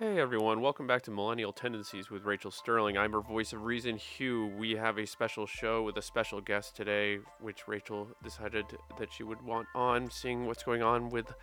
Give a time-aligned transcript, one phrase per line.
[0.00, 2.96] Hey everyone, welcome back to Millennial Tendencies with Rachel Sterling.
[2.96, 4.46] I'm her voice of reason, Hugh.
[4.46, 8.64] We have a special show with a special guest today, which Rachel decided
[8.98, 11.34] that she would want on, seeing what's going on with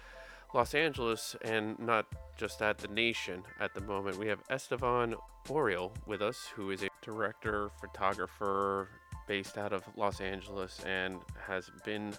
[0.56, 4.18] Los Angeles and not just at the nation at the moment.
[4.18, 5.14] We have Estevan
[5.50, 8.90] Oriol with us, who is a director, photographer
[9.28, 12.12] based out of Los Angeles and has been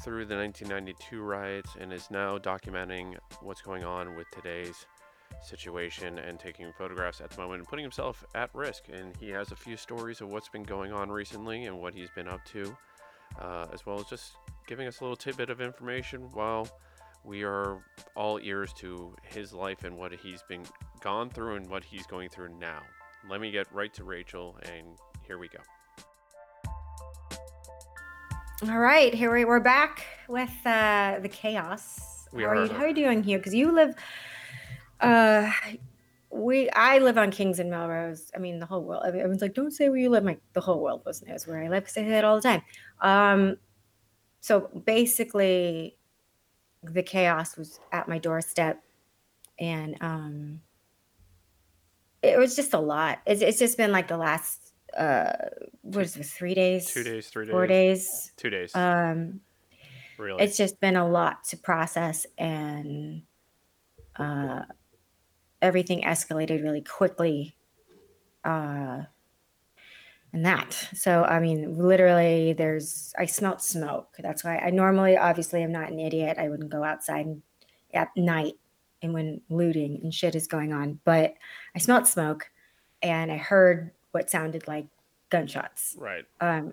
[0.00, 4.86] through the 1992 riots and is now documenting what's going on with today's
[5.42, 8.84] situation and taking photographs at the moment and putting himself at risk.
[8.92, 12.10] And he has a few stories of what's been going on recently and what he's
[12.10, 12.76] been up to,
[13.40, 14.36] uh, as well as just
[14.66, 16.68] giving us a little tidbit of information while
[17.24, 17.78] we are
[18.14, 20.62] all ears to his life and what he's been
[21.00, 22.82] gone through and what he's going through now.
[23.28, 24.86] Let me get right to Rachel, and
[25.26, 25.58] here we go.
[28.70, 32.28] All right, here we, we're back with uh, the chaos.
[32.32, 32.64] We how are, are.
[32.64, 32.72] you?
[32.72, 33.38] How are you doing here?
[33.38, 33.94] Because you live,
[35.00, 35.50] uh,
[36.30, 38.30] we I live on Kings and Melrose.
[38.34, 39.04] I mean, the whole world.
[39.06, 41.84] Everyone's like, "Don't say where you live." Like, the whole world knows where I live
[41.84, 42.62] because I say that all the time.
[43.00, 43.56] Um,
[44.40, 45.96] so basically,
[46.82, 48.82] the chaos was at my doorstep,
[49.58, 50.60] and um,
[52.22, 53.20] it was just a lot.
[53.26, 55.32] It's, it's just been like the last uh,
[55.82, 56.26] what is it?
[56.26, 58.32] Three days, Two days, three days, four days.
[58.36, 58.74] two days.
[58.74, 59.40] Um,
[60.18, 60.42] really?
[60.42, 63.22] it's just been a lot to process and
[64.16, 64.62] uh,
[65.62, 67.56] everything escalated really quickly
[68.44, 69.02] uh,
[70.32, 75.62] and that so i mean literally there's i smelt smoke that's why i normally obviously
[75.62, 77.26] i'm not an idiot i wouldn't go outside
[77.94, 78.54] at night
[79.02, 81.34] and when looting and shit is going on but
[81.74, 82.50] i smelt smoke
[83.02, 84.86] and i heard what sounded like
[85.30, 86.24] gunshots right.
[86.40, 86.72] um,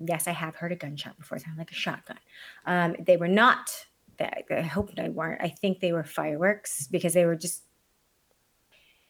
[0.00, 1.36] yes, I have heard a gunshot before.
[1.36, 2.18] It sounded like a shotgun.
[2.66, 3.70] Um, they were not.
[4.18, 5.40] That I hope they weren't.
[5.40, 7.62] I think they were fireworks because they were just,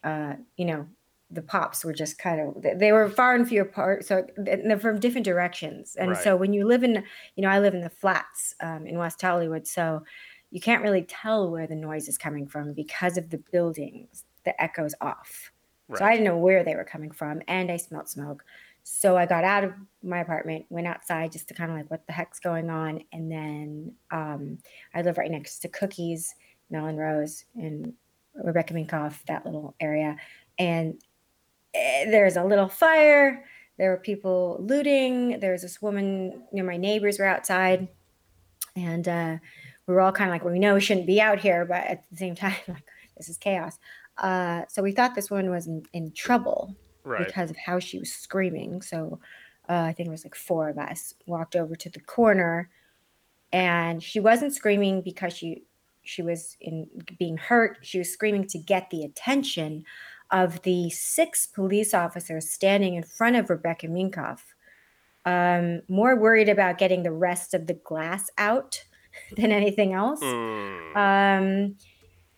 [0.04, 0.86] uh, you know,
[1.30, 2.62] the pops were just kind of.
[2.78, 5.94] they- were far and few apart, so th- they're from different directions.
[5.96, 6.22] And Right.
[6.22, 7.04] so when you live in,
[7.36, 10.02] you know, I live in the flats um, in West Hollywood, so
[10.50, 14.24] you can't really tell where the noise is coming from because of the buildings.
[14.44, 15.52] The echoes off.
[15.94, 18.44] So I didn't know where they were coming from, and I smelled smoke.
[18.84, 22.06] So I got out of my apartment, went outside just to kind of like, what
[22.06, 23.02] the heck's going on?
[23.12, 24.58] And then um,
[24.94, 26.34] I live right next to Cookies,
[26.70, 27.92] Melrose, and
[28.34, 30.16] Rebecca Minkoff, that little area.
[30.58, 31.00] And
[31.74, 33.44] eh, there's a little fire.
[33.78, 35.40] There were people looting.
[35.40, 37.88] There was this woman, you know, my neighbors were outside.
[38.76, 39.36] And uh,
[39.86, 41.84] we were all kind of like, well, we know we shouldn't be out here, but
[41.84, 42.84] at the same time, like,
[43.16, 43.78] this is chaos.
[44.18, 47.26] Uh, so we thought this woman was in, in trouble Right.
[47.26, 48.82] because of how she was screaming.
[48.82, 49.18] So
[49.68, 52.68] uh, I think it was like four of us walked over to the corner,
[53.52, 55.64] and she wasn't screaming because she
[56.02, 56.88] she was in
[57.18, 57.78] being hurt.
[57.82, 59.84] She was screaming to get the attention
[60.30, 64.40] of the six police officers standing in front of Rebecca Minkoff.
[65.24, 68.84] Um, more worried about getting the rest of the glass out
[69.36, 70.20] than anything else.
[70.20, 70.96] Mm.
[70.96, 71.76] Um,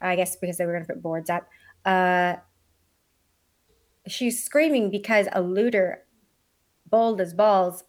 [0.01, 1.49] I guess because they were going to put boards up.
[1.85, 2.37] Uh,
[4.07, 6.05] she's screaming because a looter,
[6.89, 7.85] bold as balls,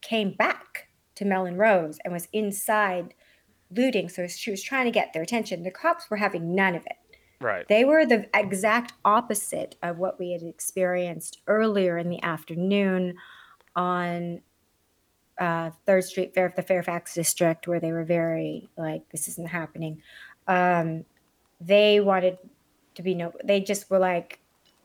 [0.00, 3.14] came back to Melrose and was inside
[3.70, 4.08] looting.
[4.08, 5.62] So she was trying to get their attention.
[5.62, 6.96] The cops were having none of it.
[7.40, 7.66] right.
[7.68, 13.16] They were the exact opposite of what we had experienced earlier in the afternoon
[13.74, 14.40] on
[15.38, 19.48] uh, Third Street, Fair, of the Fairfax district, where they were very like, "This isn't
[19.48, 20.00] happening."
[20.48, 21.04] Um,
[21.60, 22.38] they wanted
[22.94, 23.32] to be no.
[23.44, 24.38] They just were like,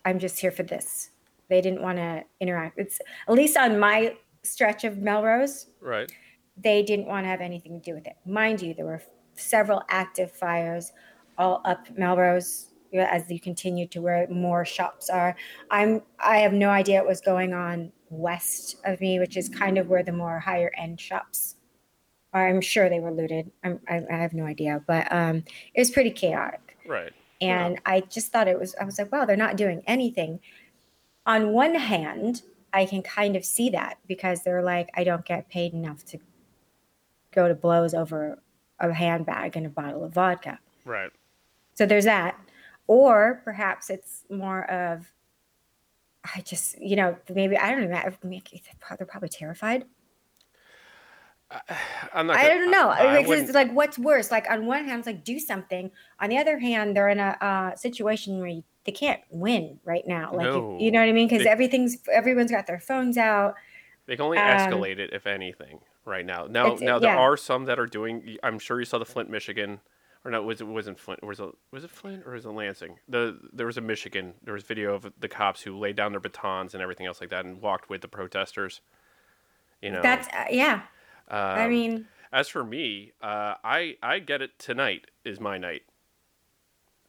[0.03, 1.12] "I'm just here for this."
[1.48, 2.80] They didn't want to interact.
[2.80, 6.12] It's at least on my stretch of Melrose Right.
[6.57, 8.16] They didn't want to have anything to do with it.
[8.25, 9.01] Mind you, there were
[9.34, 10.91] several active fires
[11.38, 15.35] all up Melrose as you continue to where more shops are.
[15.69, 19.78] I'm I have no idea what was going on west of me, which is kind
[19.78, 21.56] of where the more higher end shops
[22.33, 22.48] are.
[22.48, 23.51] I'm sure they were looted.
[23.63, 25.44] I'm, I, I have no idea, but um,
[25.74, 26.77] it was pretty chaotic.
[26.86, 27.13] Right.
[27.39, 30.39] And I just thought it was, I was like, wow, they're not doing anything.
[31.25, 32.44] On one hand,
[32.74, 36.19] I can kind of see that because they're like, I don't get paid enough to
[37.33, 38.39] go to blows over
[38.80, 40.60] a handbag and a bottle of vodka.
[40.86, 41.12] Right.
[41.74, 42.39] So there's that.
[42.88, 45.12] Or perhaps it's more of,
[46.36, 48.01] I just, you know, maybe, I don't know,
[48.98, 49.86] they're probably terrified.
[52.13, 52.38] I'm not.
[52.38, 52.89] I gonna- don't know.
[52.89, 54.31] I, I it's like, what's worse?
[54.31, 55.92] Like, on one hand, it's like, do something.
[56.19, 60.06] On the other hand, they're in a uh, situation where you, they can't win right
[60.07, 60.33] now.
[60.33, 61.28] Like, you, you know what I mean?
[61.28, 63.56] Because everything's, everyone's got their phones out.
[64.07, 66.48] They can only Um, escalate it if anything right now.
[66.48, 67.19] Now, It's- now there yeah.
[67.19, 68.38] are some that are doing.
[68.44, 69.81] I'm sure you saw the Flint, Michigan
[70.24, 71.24] or no, was it wasn't Flint?
[71.24, 73.00] Was it was it Flint or was it Lansing?
[73.07, 74.33] The there was a Michigan.
[74.44, 77.31] There was video of the cops who laid down their batons and everything else like
[77.31, 78.81] that and walked with the protesters.
[79.81, 80.83] You know, That's uh, yeah.
[81.27, 84.59] I um, mean, as for me, uh, I I get it.
[84.59, 85.83] Tonight is my night.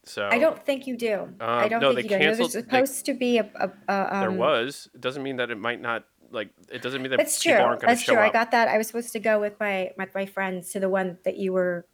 [0.05, 1.33] So I don't think you do.
[1.39, 2.15] I Um, don't no, think you do.
[2.15, 2.51] I know There's canceled.
[2.51, 4.37] They, supposed to be a, a, a there um.
[4.37, 4.89] was.
[4.93, 6.05] It doesn't mean that it might not.
[6.33, 7.53] Like it doesn't mean that That's true.
[7.53, 8.17] aren't going to That's true.
[8.17, 8.67] I got that.
[8.67, 11.53] I was supposed to go with my my, my friends to the one that you
[11.53, 11.85] were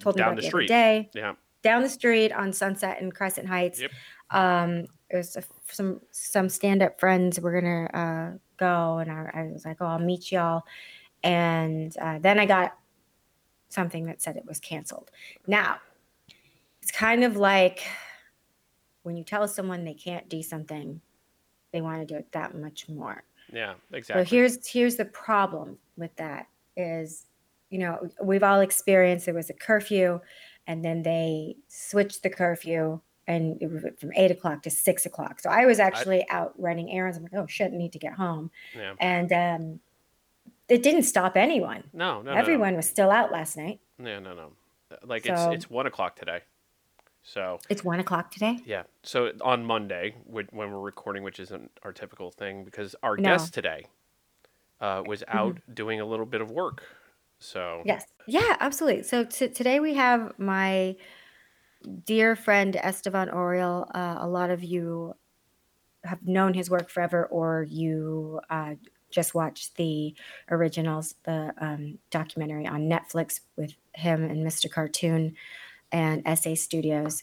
[0.00, 0.68] told me about the the street.
[0.68, 1.10] day.
[1.14, 1.34] Yeah.
[1.62, 3.80] down the street on Sunset and Crescent Heights.
[3.80, 3.90] Yep.
[4.30, 9.30] Um, it was a, some some stand up friends were gonna uh, go, and I,
[9.34, 10.62] I was like, "Oh, I'll meet y'all."
[11.22, 12.76] And uh, then I got
[13.68, 15.10] something that said it was canceled.
[15.46, 15.78] Now,
[16.82, 17.84] it's kind of like
[19.02, 21.00] when you tell someone they can't do something,
[21.72, 23.22] they want to do it that much more.
[23.52, 23.74] Yeah.
[23.92, 24.24] Exactly.
[24.24, 27.26] So here's here's the problem with that is,
[27.70, 30.20] you know, we've all experienced there was a curfew,
[30.66, 35.40] and then they switched the curfew, and it went from eight o'clock to six o'clock.
[35.40, 35.84] So I was I.
[35.84, 37.16] actually out running errands.
[37.16, 38.94] I'm like, oh shit, I need to get home, Yeah.
[39.00, 39.80] and um,
[40.68, 41.84] it didn't stop anyone.
[41.92, 42.16] No.
[42.16, 42.22] No.
[42.22, 42.32] No.
[42.32, 42.38] No.
[42.38, 43.80] Everyone was still out last night.
[43.98, 44.20] No.
[44.20, 44.34] No.
[44.34, 44.50] No.
[45.04, 46.40] Like it's it's one o'clock today.
[47.28, 48.60] So it's one o'clock today.
[48.64, 48.84] yeah.
[49.02, 53.30] So on Monday, when we're recording, which isn't our typical thing, because our No.
[53.30, 53.86] guest today
[54.80, 55.34] uh, was Mhm.
[55.34, 56.84] out doing a little bit of work.
[57.40, 58.06] So Yes.
[58.26, 59.02] Yeah, absolutely.
[59.02, 60.96] So t- today we have my
[62.04, 63.90] dear friend Esteban Oriol.
[63.94, 65.14] Uh, a lot of you
[66.04, 68.74] have known his work forever, or you uh,
[69.10, 70.14] just watched the
[70.50, 74.70] originals, the um, documentary on Netflix with him and Mr.
[74.70, 75.36] Cartoon
[75.92, 77.22] and SA Studios.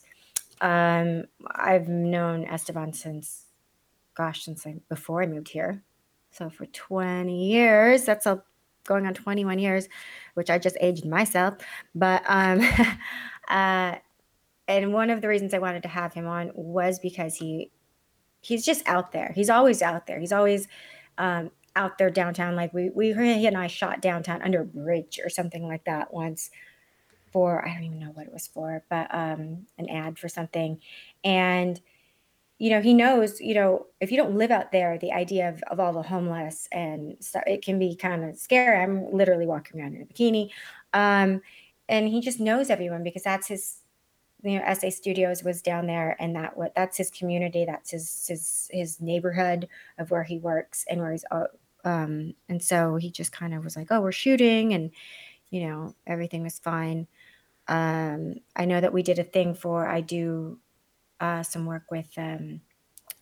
[0.62, 3.46] Um, I've known Esteban since,
[4.16, 5.84] gosh, since I, before I moved here.
[6.32, 8.44] So for 20 years, that's a
[8.86, 9.88] going on 21 years,
[10.34, 11.56] which I just aged myself.
[11.96, 12.62] But um,
[13.50, 13.96] uh,
[14.68, 17.72] and one of the reasons I wanted to have him on was because he
[18.42, 19.32] he's just out there.
[19.36, 20.20] He's always out there.
[20.20, 20.68] He's always
[21.18, 22.56] um, out there downtown.
[22.56, 26.14] Like we we he and I shot downtown under a bridge or something like that
[26.14, 26.50] once
[27.34, 30.80] for I don't even know what it was for, but um, an ad for something,
[31.24, 31.82] and
[32.60, 35.62] you know he knows you know if you don't live out there the idea of,
[35.64, 38.78] of all the homeless and stuff it can be kind of scary.
[38.82, 40.50] I'm literally walking around in a bikini.
[40.94, 41.42] Um,
[41.90, 43.80] and he just knows everyone because that's his
[44.44, 47.66] you know sa studios was down there and that what that's his community.
[47.66, 51.26] That's his his his neighborhood of where he works and where he's
[51.86, 54.92] um and so he just kind of was like oh we're shooting and
[55.50, 57.08] you know everything was fine
[57.68, 60.60] um i know that we did a thing for i do
[61.24, 62.60] uh, some work with um,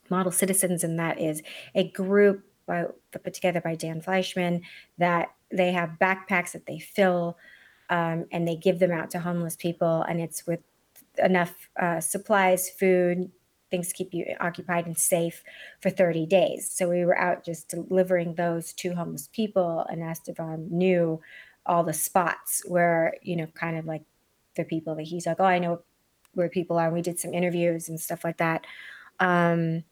[0.09, 1.41] Model Citizens, and that is
[1.75, 4.61] a group by, put together by Dan Fleischman
[4.97, 7.37] that they have backpacks that they fill
[7.89, 10.61] um, and they give them out to homeless people, and it's with
[11.17, 13.31] enough uh, supplies, food,
[13.69, 15.43] things to keep you occupied and safe
[15.79, 16.69] for 30 days.
[16.69, 21.21] So we were out just delivering those to homeless people, and Esteban knew
[21.65, 24.01] all the spots where, you know, kind of like
[24.55, 25.81] the people that he's like, oh, I know
[26.33, 26.85] where people are.
[26.85, 28.65] And We did some interviews and stuff like that.
[29.19, 29.83] Um,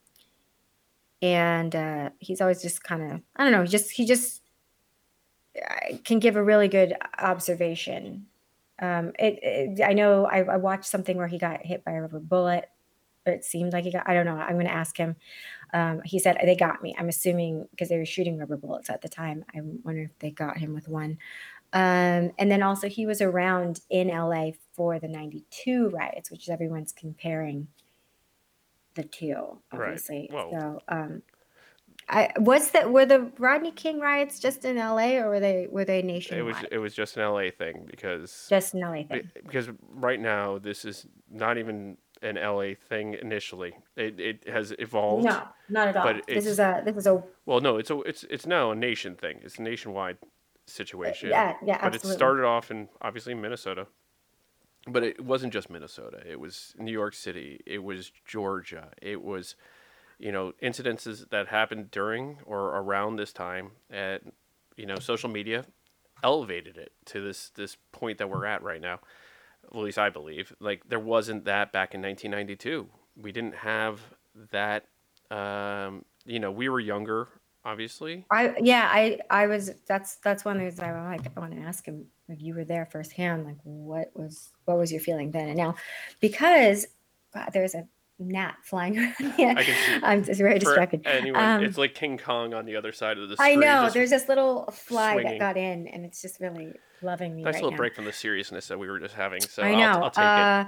[1.21, 4.41] and uh, he's always just kind of, I don't know, just he just
[5.57, 8.27] uh, can give a really good observation.
[8.81, 12.01] Um, it, it I know I, I watched something where he got hit by a
[12.01, 12.69] rubber bullet,
[13.25, 14.07] it seemed like he got.
[14.07, 14.35] I don't know.
[14.35, 15.15] I'm going to ask him.
[15.73, 16.95] Um, he said they got me.
[16.97, 19.45] I'm assuming because they were shooting rubber bullets at the time.
[19.55, 21.17] I wonder if they got him with one.
[21.71, 26.49] Um, and then also he was around in LA for the 92 riots, which is
[26.49, 27.67] everyone's comparing
[28.95, 29.33] the two,
[29.71, 29.81] Right.
[29.89, 30.29] obviously.
[30.31, 30.49] Whoa.
[30.51, 31.21] So, um,
[32.11, 32.91] I, what's that?
[32.91, 36.39] Were the Rodney King riots just in LA or were they, were they nationwide?
[36.39, 39.29] it was it was just an LA thing because just an LA thing.
[39.43, 43.73] because right now this is not even an LA thing initially.
[43.95, 45.25] It it has evolved.
[45.25, 46.03] No, not at all.
[46.03, 48.75] but This is a, this is a, Well, no, it's a it's it's now a
[48.75, 49.39] nation thing.
[49.43, 50.17] It's nationwide
[50.69, 51.29] situation.
[51.29, 53.87] yeah, yeah, but it started off in obviously Minnesota.
[54.87, 56.21] But it wasn't just Minnesota.
[56.25, 57.59] It was New York City.
[57.65, 58.89] It was Georgia.
[59.01, 59.55] It was,
[60.17, 63.71] you know, incidences that happened during or around this time.
[63.89, 64.31] And
[64.77, 65.65] you know, social media
[66.23, 68.99] elevated it to this this point that we're at right now.
[69.65, 70.55] At least I believe.
[70.59, 72.87] Like there wasn't that back in 1992.
[73.21, 73.99] We didn't have
[74.51, 74.85] that.
[75.29, 77.27] Um, you know, we were younger,
[77.71, 78.25] obviously.
[78.31, 81.53] I yeah, I I was that's that's one of the reasons I'm like I want
[81.53, 85.31] to ask him like you were there firsthand like what was what was your feeling
[85.31, 85.75] then and now
[86.19, 86.87] because
[87.33, 87.87] God, there's a
[88.21, 89.13] gnat flying around.
[89.37, 89.99] yeah, I can see.
[90.03, 91.05] I'm just very distracted.
[91.05, 93.51] anyone, Um, it's like King Kong on the other side of the screen.
[93.63, 95.31] I know there's this little fly swinging.
[95.33, 97.77] that got in, and it's just really loving me nice right little now.
[97.77, 99.39] break from the seriousness that we were just having.
[99.41, 100.27] So I know, I'll take it.
[100.27, 100.65] uh,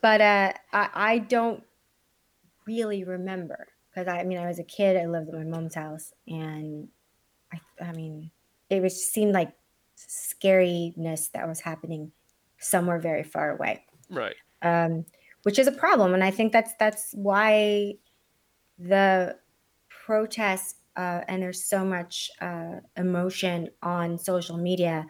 [0.00, 1.64] but uh, I, I don't
[2.66, 4.96] really remember because I, I mean I was a kid.
[4.96, 6.88] I lived at my mom's house, and
[7.52, 8.30] I, I mean,
[8.70, 9.52] it was seemed like
[9.96, 12.12] scariness that was happening
[12.58, 13.84] somewhere very far away.
[14.10, 14.36] Right.
[14.62, 15.04] um,
[15.42, 16.14] which is a problem.
[16.14, 17.94] And I think that's that's why
[18.78, 19.36] the
[19.88, 25.06] protests uh, and there's so much uh, emotion on social media,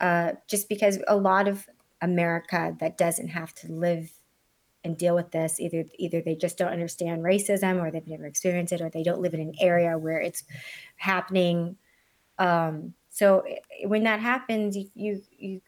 [0.00, 1.66] uh, just because a lot of
[2.02, 4.12] America that doesn't have to live
[4.84, 8.72] and deal with this either either they just don't understand racism or they've never experienced
[8.72, 10.44] it or they don't live in an area where it's
[10.96, 11.76] happening
[12.38, 13.44] um, so
[13.84, 15.60] when that happens you you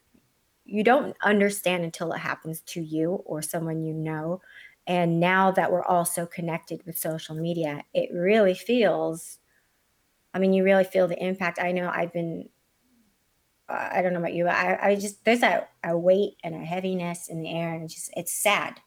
[0.65, 4.41] you don't understand until it happens to you or someone you know.
[4.87, 9.39] And now that we're all so connected with social media, it really feels,
[10.33, 11.59] I mean, you really feel the impact.
[11.59, 12.49] I know I've been,
[13.69, 17.29] I don't know about you, I, I just, there's a, a weight and a heaviness
[17.29, 18.81] in the air and it's just, it's sad.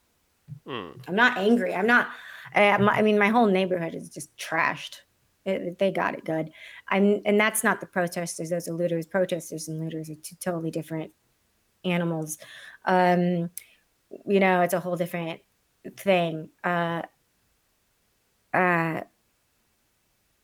[0.66, 1.00] Mm.
[1.08, 1.74] I'm not angry.
[1.74, 2.08] I'm not,
[2.54, 5.00] I, mean, my whole neighborhood is just trashed.
[5.44, 6.50] It, they got it good.
[6.88, 8.50] I'm, and that's not the protesters.
[8.50, 9.06] Those are looters.
[9.06, 11.12] Protesters and looters are two totally different
[11.84, 12.38] animals.
[12.84, 13.50] Um,
[14.26, 15.40] you know, it's a whole different
[15.96, 16.50] thing.
[16.64, 17.02] Uh,
[18.52, 19.00] uh,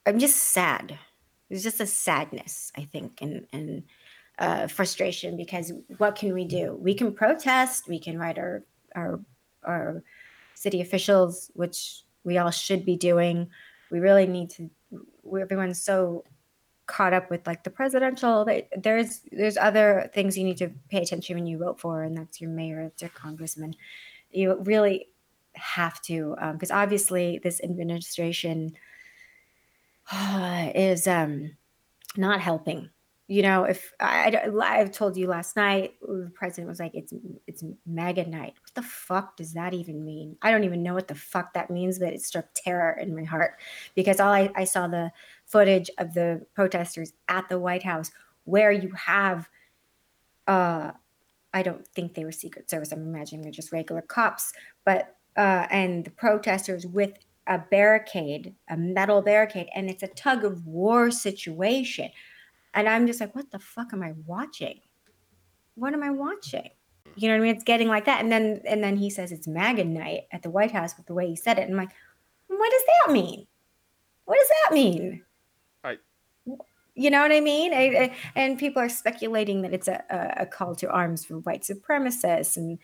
[0.07, 0.99] I'm just sad.
[1.51, 3.85] It's just a sadness, I think, and and
[4.39, 6.77] uh, frustration because what can we do?
[6.81, 7.89] We can protest.
[7.89, 9.21] We can write our our
[9.65, 10.03] our
[10.55, 13.51] city officials, which we all should be doing.
[13.91, 14.71] We really need to.
[15.41, 16.25] Everyone's so
[16.87, 18.47] caught up with like the presidential.
[18.77, 22.41] There's there's other things you need to pay attention when you vote for, and that's
[22.41, 23.75] your mayor, it's your congressman.
[24.31, 25.09] You really
[25.55, 28.77] have to, because obviously this administration
[30.75, 31.57] is um,
[32.17, 32.91] not helping.
[33.27, 37.13] You know, if I, I I've told you last night, the president was like, "It's
[37.47, 40.37] it's MAGA night." What the fuck does that even mean?
[40.43, 43.25] I don't even know what the fuck that means, but it struck terror in my
[43.25, 43.55] heart
[43.95, 45.11] because all I, I saw the
[45.47, 48.11] footage of the protesters at the White House
[48.45, 49.49] where you have
[50.47, 50.93] uh
[51.53, 52.93] I don't think they were Secret Service.
[52.93, 54.53] I'm imagining they're just regular cops,
[54.85, 57.13] but uh and the protesters with
[57.47, 62.11] a barricade, a metal barricade, and it's a tug of war situation.
[62.75, 64.81] And I'm just like, what the fuck am I watching?
[65.77, 66.71] What am I watching?
[67.17, 67.55] You know what I mean?
[67.55, 68.21] It's getting like that.
[68.21, 71.15] And then and then he says it's MAGA night at the White House with the
[71.15, 71.63] way he said it.
[71.63, 71.95] And I'm like,
[72.49, 73.47] what does that mean?
[74.25, 75.23] What does that mean?
[75.83, 75.99] I-
[76.97, 77.75] you know what I mean?
[77.75, 81.39] I, I- and people are speculating that it's a, a, a call to arms for
[81.41, 82.79] white supremacists and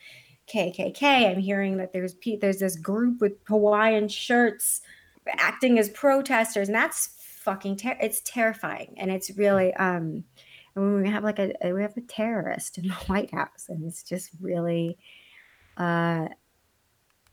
[0.53, 1.31] KKK.
[1.31, 4.81] I'm hearing that there's there's this group with Hawaiian shirts
[5.39, 10.25] acting as protesters, and that's fucking ter- it's terrifying, and it's really um.
[10.77, 13.85] And when we have like a we have a terrorist in the White House, and
[13.85, 14.99] it's just really
[15.77, 16.29] uh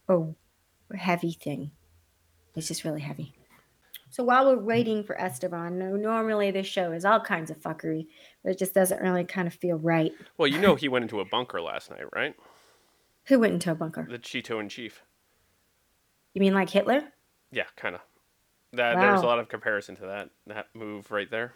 [0.09, 1.71] a heavy thing.
[2.55, 3.33] It's just really heavy.
[4.09, 8.07] So while we're waiting for Esteban, no, normally this show is all kinds of fuckery,
[8.41, 10.13] but it just doesn't really kind of feel right.
[10.37, 12.33] Well, you know he went into a bunker last night, right?
[13.25, 14.07] Who went into a bunker?
[14.09, 15.03] The Cheeto in chief.
[16.33, 17.03] You mean like Hitler?
[17.51, 18.01] Yeah, kind of.
[18.73, 21.53] That there's a lot of comparison to that that move right there.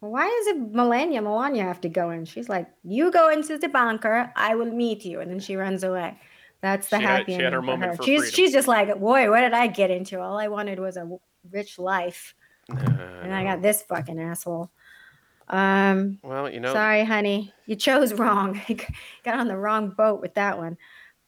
[0.00, 2.24] Why does it Melania Melania have to go in?
[2.24, 5.84] She's like, "You go into the bunker, I will meet you," and then she runs
[5.84, 6.18] away.
[6.60, 7.96] That's the She had- happy she had her ending moment her.
[7.96, 8.34] for she's freedom.
[8.34, 10.20] she's just like, "Boy, what did I get into?
[10.20, 11.08] All I wanted was a
[11.50, 12.34] rich life,
[12.68, 14.70] and I got this fucking asshole."
[15.48, 18.60] Um, Well, you know, sorry, honey, you chose wrong.
[19.24, 20.78] Got on the wrong boat with that one.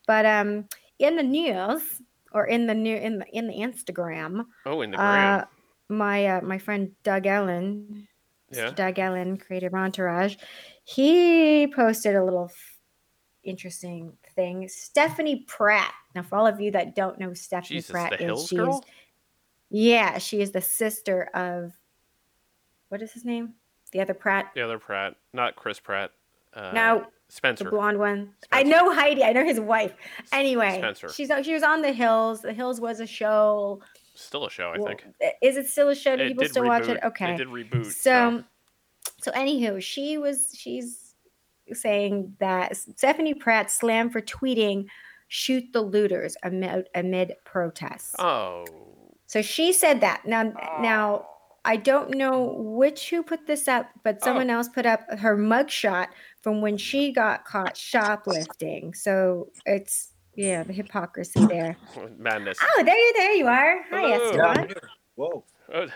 [0.06, 0.68] But um,
[0.98, 2.00] in the news
[2.34, 5.40] or in the new in the in the Instagram, oh, in the gram.
[5.40, 5.44] uh,
[5.88, 8.06] my uh, my friend Doug Ellin,
[8.50, 8.70] yeah.
[8.70, 10.36] Doug Ellin, creative entourage,
[10.82, 12.78] he posted a little f-
[13.44, 14.68] interesting thing.
[14.68, 15.92] Stephanie Pratt.
[16.14, 18.84] Now, for all of you that don't know Stephanie Jesus, Pratt is, she is girl.
[19.70, 21.72] yeah, she is the sister of
[22.88, 23.54] what is his name?
[23.92, 24.50] The other Pratt.
[24.54, 26.10] The other Pratt, not Chris Pratt.
[26.52, 28.30] Uh, no, the blonde one.
[28.52, 29.24] I know Heidi.
[29.24, 29.92] I know his wife.
[30.32, 31.08] Anyway, Spencer.
[31.08, 32.42] she's she was on The Hills.
[32.42, 33.80] The Hills was a show.
[34.14, 35.04] Still a show, I Well, think.
[35.42, 36.16] Is it still a show?
[36.16, 37.00] Do It people still watch it?
[37.02, 37.34] Okay.
[37.34, 37.86] It did reboot.
[37.92, 38.44] so,
[39.20, 41.14] so anywho, she was she's
[41.72, 44.86] saying that Stephanie Pratt slammed for tweeting
[45.28, 48.14] "shoot the looters" amid amid protests.
[48.18, 48.64] Oh.
[49.26, 50.24] So she said that.
[50.26, 51.26] Now, now oh.
[51.64, 54.54] I don't know which who put this up, but someone oh.
[54.54, 56.08] else put up her mugshot
[56.44, 58.92] from when she got caught shoplifting.
[58.92, 61.78] So it's Yeah, the hypocrisy there.
[62.18, 62.58] Madness.
[62.60, 63.82] Oh, there you there you are.
[63.90, 64.52] Hi, Hello.
[64.52, 64.68] Esteban.
[65.14, 65.90] Whoa, Oh, it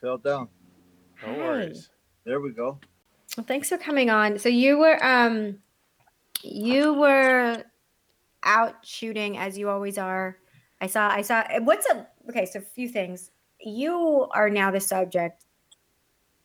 [0.00, 0.48] fell down.
[1.22, 1.34] no Hi.
[1.36, 1.88] worries.
[2.24, 2.80] There we go.
[3.36, 4.40] Well, thanks for coming on.
[4.40, 5.58] So you were um
[6.42, 7.62] you were
[8.42, 10.38] out shooting as you always are.
[10.80, 13.30] I saw I saw what's a okay, so a few things.
[13.60, 15.44] You are now the subject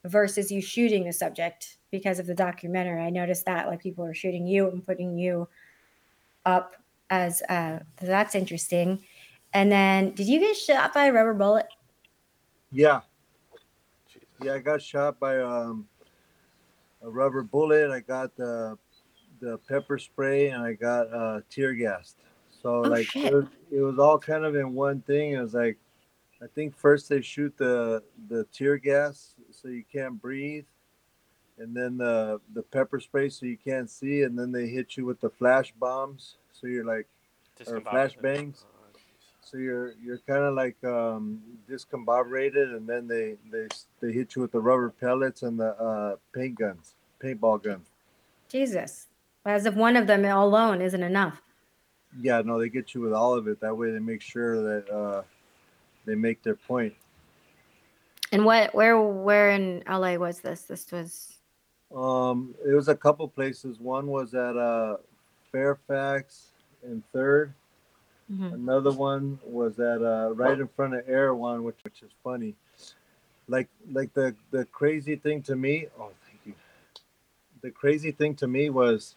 [0.06, 3.02] versus you shooting the subject because of the documentary.
[3.02, 5.48] I noticed that like people are shooting you and putting you
[6.46, 6.76] up
[7.10, 9.04] as uh so that's interesting.
[9.54, 11.68] And then did you get shot by a rubber bullet?
[12.72, 13.02] Yeah,
[14.42, 14.54] yeah.
[14.54, 15.88] I got shot by um,
[17.02, 17.92] a rubber bullet.
[17.92, 18.78] I got the
[19.42, 22.18] the pepper spray, and I got uh, tear gassed.
[22.62, 25.32] So Oh, like it was, it was all kind of in one thing.
[25.32, 25.78] It was like
[26.42, 30.66] I think first they shoot the the tear gas so you can't breathe,
[31.62, 35.06] and then the the pepper spray so you can't see, and then they hit you
[35.06, 36.36] with the flash bombs.
[36.52, 37.08] So you're like
[37.68, 38.64] or flashbangs.
[38.64, 39.00] Oh.
[39.42, 43.68] So you're you're kind of like um, discombobulated, and then they they
[44.00, 47.88] they hit you with the rubber pellets and the uh, paint guns, paintball guns.
[48.50, 49.08] Jesus.
[49.44, 51.42] As if one of them alone isn't enough.
[52.22, 53.60] Yeah, no, they get you with all of it.
[53.62, 55.24] That way, they make sure that uh,
[56.06, 56.94] they make their point.
[58.32, 60.62] And what where where in LA was this?
[60.64, 61.41] This was
[61.96, 63.80] Um, it was a couple places.
[63.80, 64.98] One was at uh,
[65.52, 66.48] Fairfax
[66.84, 67.54] and Third.
[68.32, 68.54] mhm.
[68.54, 72.56] Another one was at uh, right in front of Erewhon, which which is funny.
[73.48, 75.88] Like like the the crazy thing to me.
[76.00, 76.54] Oh, thank you.
[77.62, 79.16] The crazy thing to me was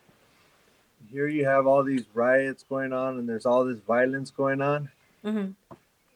[1.11, 4.90] here you have all these riots going on and there's all this violence going on.
[5.25, 5.54] Mhm.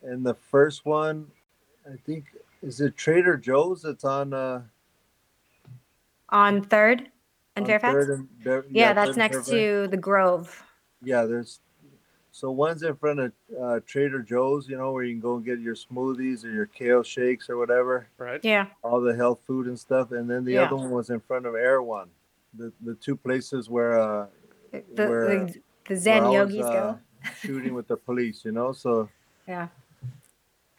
[0.02, 1.30] And the first one,
[1.86, 2.24] I think,
[2.62, 4.62] is it Trader Joe's that's on uh
[6.30, 7.10] on third
[7.56, 7.92] and on Fairfax.
[7.94, 9.50] Third and Bev- yeah, Third that's and next Fairfax?
[9.50, 10.62] to the Grove.
[11.02, 11.60] Yeah, there's
[12.32, 15.44] so one's in front of uh, Trader Joe's, you know, where you can go and
[15.44, 18.08] get your smoothies or your kale shakes or whatever.
[18.18, 18.40] Right?
[18.44, 20.62] Yeah, all the health food and stuff, and then the Yeah.
[20.64, 22.10] other one was in front of Erewhon,
[22.54, 24.26] the the two places where uh,
[24.94, 25.54] the Where, the,
[25.88, 26.98] the Zen where I was, yogis uh, go.
[27.40, 28.72] shooting with the police, you know.
[28.72, 29.08] So
[29.48, 29.68] Yeah,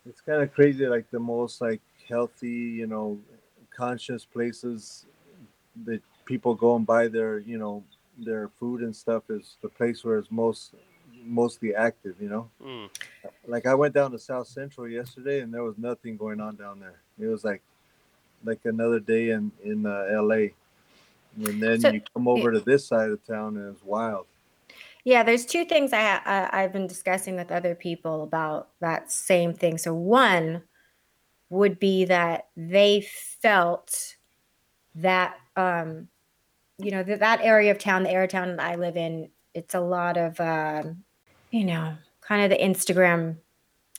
[0.05, 0.85] it's kind of crazy.
[0.88, 3.19] Like the most like healthy, you know,
[3.75, 5.05] conscious places
[5.85, 7.83] that people go and buy their, you know,
[8.17, 10.73] their food and stuff is the place where it's most
[11.25, 12.49] mostly active, you know.
[12.63, 12.89] Mm.
[13.47, 16.79] Like I went down to South Central yesterday, and there was nothing going on down
[16.79, 16.99] there.
[17.19, 17.61] It was like
[18.43, 20.53] like another day in in uh, L.A.
[21.37, 24.25] And then So- you come over to this side of town, and it's wild.
[25.05, 25.23] yeah.
[25.23, 29.77] There's two things I, I I've been discussing with other people about that same thing.
[29.77, 30.63] So one
[31.49, 33.01] would be that they
[33.41, 34.15] felt
[34.95, 36.08] that um,
[36.78, 39.30] you know that that area of town, the area of town that I live in,
[39.54, 41.04] it's a lot of um,
[41.52, 43.38] you know kind of the Instagram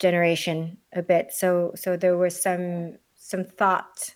[0.01, 1.33] generation a bit.
[1.33, 4.15] So so there was some some thought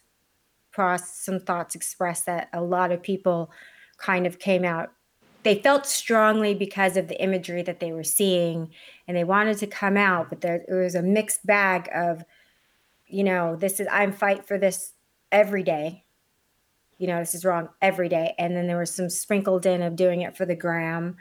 [0.73, 3.51] process, some thoughts expressed that a lot of people
[3.99, 4.91] kind of came out.
[5.45, 8.71] They felt strongly because of the imagery that they were seeing,
[9.07, 12.25] and they wanted to come out, but there, there was a mixed bag of,
[13.07, 14.95] you know, this is I'm fight for this
[15.31, 16.04] every day.
[16.99, 19.97] You know, this is wrong every day, and then there was some sprinkled in of
[19.97, 21.17] doing it for the gram,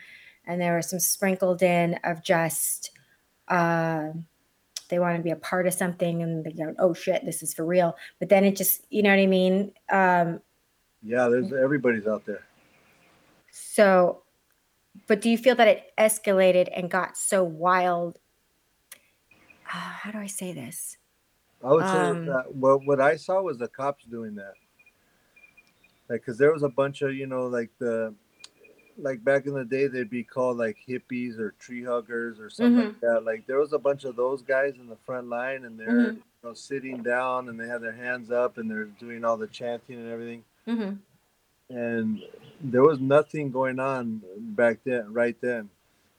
[0.46, 2.92] and there was some sprinkled in of just
[3.48, 4.10] uh,
[4.90, 7.54] they want to be a part of something and they go, oh shit, this is
[7.54, 7.96] for real.
[8.20, 9.72] But then it just, you know what I mean?
[9.90, 10.42] Um,
[11.02, 12.44] Yeah, there's everybody's out there.
[13.52, 14.22] so,
[15.08, 18.20] but do you feel that it escalated and got so wild?
[19.66, 20.98] Uh, how do I say this?
[21.64, 24.54] I would say Um, that what what I saw was the cops doing that.
[26.14, 28.14] Like, cause there was a bunch of you know like the
[29.00, 32.86] like back in the day they'd be called like hippies or tree huggers or something
[32.86, 33.24] like that.
[33.26, 36.16] Like there was a bunch of those guys in the front line and they're Mhm.
[36.18, 39.48] you know sitting down and they have their hands up and they're doing all the
[39.48, 40.44] chanting and everything.
[40.68, 41.76] Mm-hmm.
[41.76, 42.22] and
[42.62, 45.70] there was nothing going on back then right then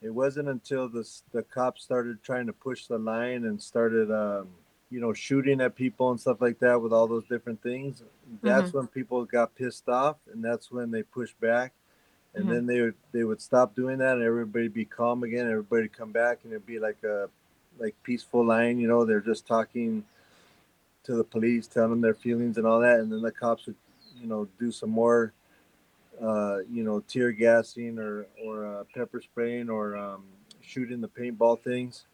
[0.02, 4.48] it wasn't until the the cops started trying to push the line and started um,
[4.94, 8.04] you know shooting at people and stuff like that with all those different things
[8.42, 11.72] that's when people got pissed off and that's when they pushed back
[12.34, 12.52] and Mhm.
[12.52, 16.12] then they would they would stop doing that and everybody be calm again everybody come
[16.12, 17.28] back and it'd be like a
[17.78, 20.04] like peaceful line you know they're just talking
[21.04, 23.76] to the police telling them their feelings and all that and then the cops would
[24.20, 25.32] you know do some more
[26.22, 30.24] uh, you know tear gassing or or uh, pepper spraying or um,
[30.60, 32.06] shooting the paintball things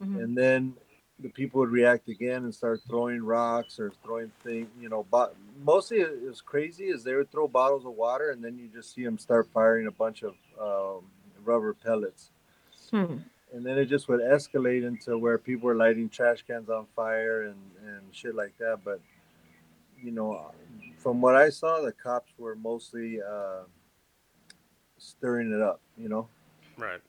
[0.00, 0.22] Mhm.
[0.22, 0.74] and then
[1.22, 5.34] the people would react again and start throwing rocks or throwing things you know but
[5.62, 8.94] mostly it was crazy is they would throw bottles of water and then you just
[8.94, 11.04] see them start firing a bunch of um,
[11.44, 12.30] rubber pellets
[12.90, 13.16] Hmm.
[13.52, 17.42] and then it just would escalate into where people were lighting trash cans on fire
[17.42, 17.56] and
[17.86, 18.80] and shit like that.
[18.84, 19.00] But
[20.02, 20.52] you know,
[20.98, 23.62] from what I saw, the cops were mostly uh,
[24.98, 25.80] stirring it up.
[25.96, 26.28] You know,
[26.76, 27.00] Right.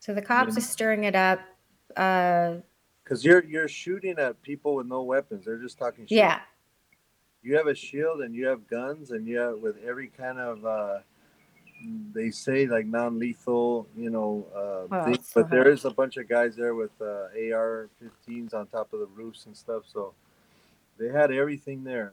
[0.00, 0.58] So the cops Yeah.
[0.58, 1.40] are stirring it up.
[1.96, 2.56] Uh,
[3.06, 5.44] because you're you're shooting at people with no weapons.
[5.44, 6.18] They're just talking shit.
[6.18, 6.40] yeah.
[7.42, 10.64] you have a shield and you have guns and you have with every kind of
[10.66, 10.98] uh
[12.12, 14.46] they say like non-lethal you know
[14.90, 18.66] uh thing, so but there is a bunch of guys there with uh ar-15s on
[18.68, 20.12] top of the roofs and stuff so
[20.98, 22.12] they had everything there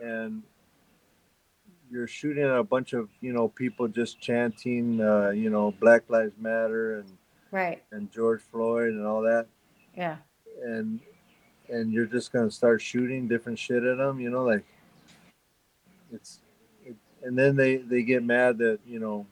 [0.00, 0.42] and
[1.90, 6.02] you're shooting at a bunch of you know people just chanting uh you know black
[6.08, 7.08] lives matter and
[7.50, 7.82] Right.
[7.92, 9.46] and george floyd and all that
[9.98, 10.16] Yeah.
[10.64, 11.00] and
[11.68, 14.64] and you're just gonna start shooting different shit at them you know like
[16.12, 16.38] it's
[16.86, 19.26] it, and then they they get mad that you know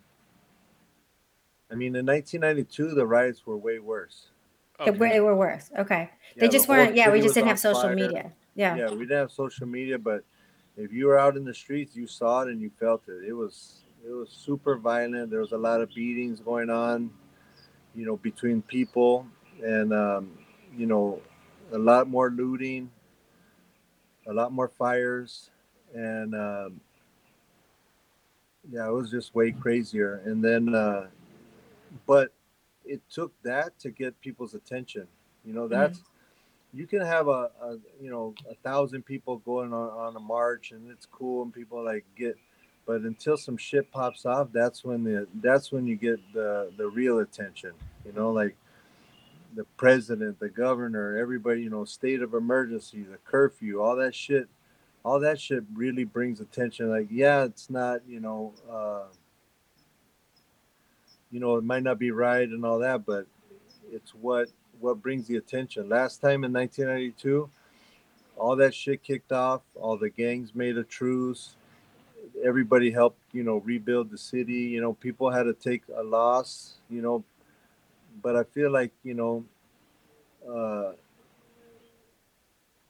[1.70, 4.26] i mean in 1992 the riots were way worse
[4.84, 5.70] They, were, they were worse.
[5.78, 6.10] Okay.
[6.34, 6.94] Yeah, they just whole weren't.
[6.94, 7.94] Yeah, we just didn't have social fire.
[7.94, 8.32] media.
[8.54, 8.76] Yeah.
[8.76, 10.24] yeah we didn't have social media but
[10.76, 13.32] if you were out in the streets you saw it and you felt it it
[13.32, 17.10] was it was super violent there was a lot of beatings going on
[17.94, 19.26] you know between people
[19.62, 20.30] and um,
[20.76, 21.20] you know
[21.72, 22.90] a lot more looting
[24.26, 25.50] a lot more fires
[25.94, 26.80] and um,
[28.70, 30.22] yeah it was just way crazier.
[30.24, 31.06] And then uh,
[32.06, 32.32] but
[32.84, 35.06] it took that to get people's attention.
[35.44, 36.02] You know that's
[36.72, 40.72] you can have a, a you know a thousand people going on, on a march
[40.72, 42.36] and it's cool and people like get
[42.86, 46.86] but until some shit pops off that's when the that's when you get the the
[46.88, 47.72] real attention.
[48.04, 48.56] You know like
[49.56, 54.48] the president the governor everybody you know state of emergency the curfew all that shit
[55.06, 56.90] all that shit really brings attention.
[56.90, 59.04] Like yeah it's not you know uh
[61.30, 63.26] you know it might not be right and all that but
[63.92, 64.48] it's what
[64.80, 65.88] what brings the attention.
[65.88, 67.48] Last time in 1992
[68.36, 71.54] all that shit kicked off all the gangs made a truce
[72.44, 76.74] everybody helped you know rebuild the city you know people had to take a loss
[76.90, 77.24] you know
[78.22, 79.44] but i feel like you know
[80.48, 80.92] uh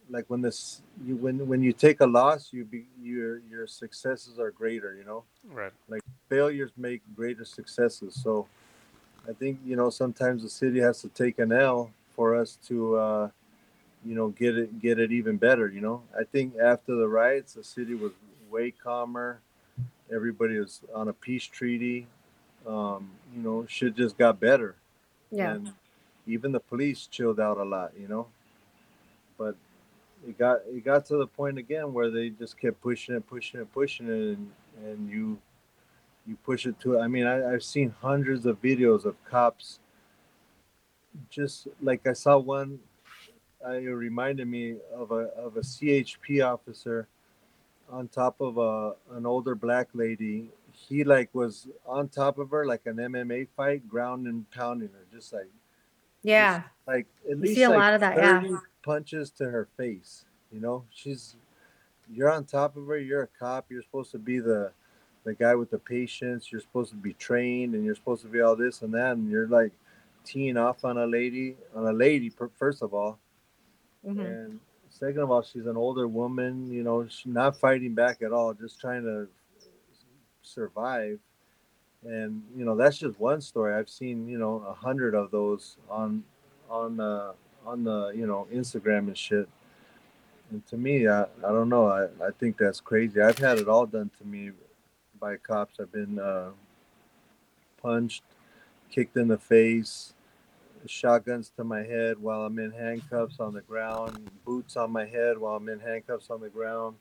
[0.08, 4.38] like when this you when when you take a loss you be your your successes
[4.38, 5.72] are greater you know Right.
[5.88, 8.20] Like failures make greater successes.
[8.22, 8.46] So
[9.28, 12.96] I think you know sometimes the city has to take an L for us to
[12.96, 13.30] uh,
[14.04, 15.68] you know get it get it even better.
[15.68, 18.12] You know, I think after the riots, the city was
[18.50, 19.40] way calmer.
[20.12, 22.06] Everybody was on a peace treaty.
[22.66, 24.76] Um, you know, shit just got better.
[25.30, 25.54] Yeah.
[25.54, 25.72] And
[26.26, 27.92] even the police chilled out a lot.
[27.98, 28.26] You know,
[29.38, 29.56] but
[30.26, 33.60] it got it got to the point again where they just kept pushing it, pushing
[33.60, 34.50] it, pushing it, and
[34.84, 35.38] and you
[36.26, 39.78] you push it to i mean I, i've seen hundreds of videos of cops
[41.30, 42.78] just like i saw one
[43.64, 47.06] uh, it reminded me of a of a chp officer
[47.90, 52.66] on top of a an older black lady he like was on top of her
[52.66, 55.50] like an mma fight ground and pounding her just like
[56.22, 56.62] Yeah.
[56.86, 58.40] like at You least see a like lot of that, yeah.
[58.42, 61.36] 30 punches to her face you know she's
[62.12, 64.70] you're on top of her you're a cop you're supposed to be the
[65.24, 68.40] the guy with the patience you're supposed to be trained and you're supposed to be
[68.40, 69.72] all this and that and you're like
[70.24, 73.18] teeing off on a lady on a lady first of all
[74.06, 74.24] Mhm.
[74.24, 78.32] and second of all she's an older woman you know she's not fighting back at
[78.32, 79.26] all just trying to
[80.46, 81.18] survive.
[82.04, 83.74] And you know that's just one story.
[83.74, 86.22] I've seen you know a hundred of those on
[86.70, 87.34] on the
[87.66, 89.48] on the you know instagram and shit.
[90.50, 91.88] And to me i, I don't know.
[91.88, 93.20] I, I think that's crazy.
[93.20, 94.52] I've had it all done to me
[95.18, 95.80] by cops.
[95.80, 96.50] I've been uh
[97.82, 98.22] punched
[98.90, 100.14] kicked in the face
[100.86, 105.36] shotguns to my head while i'm in handcuffs on the ground boots on my head
[105.36, 106.96] while i'm in handcuffs on the ground.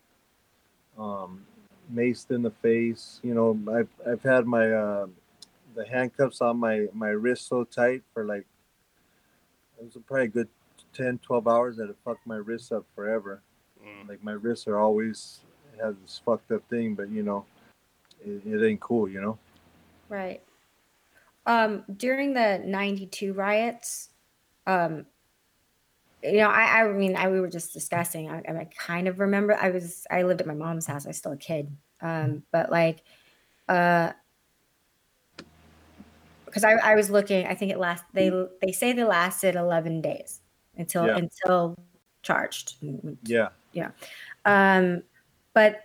[0.98, 1.46] Um
[1.92, 5.06] maced in the face you know i've, I've had my uh
[5.74, 8.46] the handcuffs on my my wrist so tight for like
[9.78, 10.48] it was probably a good
[10.92, 13.42] 10 12 hours that it fucked my wrists up forever
[13.84, 14.08] Mm.
[14.08, 15.40] like my wrists are always
[15.80, 17.44] have this fucked up thing but you know
[18.24, 19.38] it, it ain't cool you know
[20.08, 20.42] Right.
[21.46, 24.10] Um, during the 92 riots,
[24.66, 25.06] um,
[26.22, 29.54] you know, I, I mean, I, we were just discussing, I, I kind of remember,
[29.54, 31.06] I was, I lived at my mom's house.
[31.06, 31.74] I was still a kid.
[32.00, 33.02] Um, but like,
[33.68, 34.12] uh,
[36.44, 38.30] because I, I was looking, I think it last, they,
[38.62, 40.40] they say they lasted 11 days
[40.76, 41.16] until, Yeah.
[41.16, 41.76] until
[42.22, 42.76] charged.
[43.24, 43.90] yeah Yeah.
[44.44, 45.02] Um,
[45.52, 45.80] but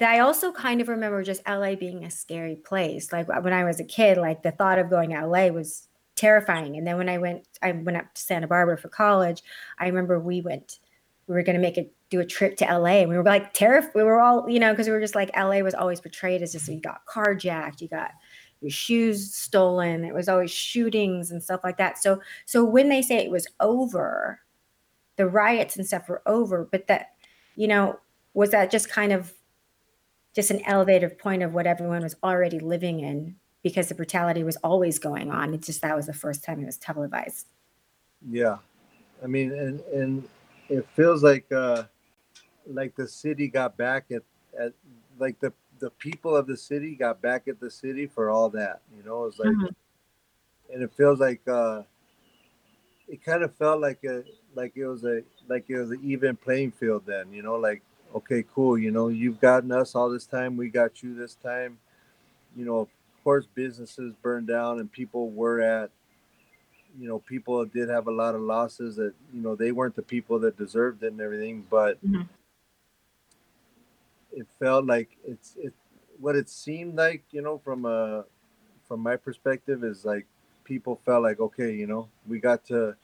[0.00, 3.12] I also kind of remember just LA being a scary place.
[3.12, 5.87] Like when I was a kid, like the thought of going to LA was
[6.18, 6.76] terrifying.
[6.76, 9.42] And then when I went, I went up to Santa Barbara for college.
[9.78, 10.80] I remember we went,
[11.26, 13.52] we were going to make a do a trip to LA, and we were like
[13.52, 13.92] terrified.
[13.94, 16.52] We were all, you know, because we were just like LA was always portrayed as
[16.52, 18.12] just you got carjacked, you got
[18.60, 20.04] your shoes stolen.
[20.04, 21.98] It was always shootings and stuff like that.
[21.98, 24.40] So, so when they say it was over,
[25.16, 27.10] the riots and stuff were over, but that,
[27.56, 27.98] you know,
[28.34, 29.34] was that just kind of
[30.34, 34.56] just an elevated point of what everyone was already living in because the brutality was
[34.56, 35.54] always going on.
[35.54, 37.46] It's just that was the first time it was televised.
[38.28, 38.58] Yeah,
[39.22, 40.28] I mean, and and
[40.68, 41.84] it feels like uh,
[42.66, 44.22] like the city got back at
[44.58, 44.72] at
[45.18, 48.80] like the the people of the city got back at the city for all that.
[48.96, 50.72] You know, it's like, mm-hmm.
[50.72, 51.82] and it feels like uh,
[53.06, 56.36] it kind of felt like a like it was a like it was an even
[56.36, 57.32] playing field then.
[57.32, 57.82] You know, like
[58.14, 58.78] okay, cool.
[58.78, 61.78] You know, you've gotten us all this time, we got you this time.
[62.56, 62.88] You know,
[63.28, 65.90] course, businesses burned down and people were at
[66.98, 70.00] you know people did have a lot of losses that you know they weren't the
[70.00, 72.22] people that deserved it and everything but mm-hmm.
[74.32, 75.74] it felt like it's it
[76.18, 78.24] what it seemed like you know from a
[78.88, 80.26] from my perspective is like
[80.64, 82.96] people felt like okay you know we got to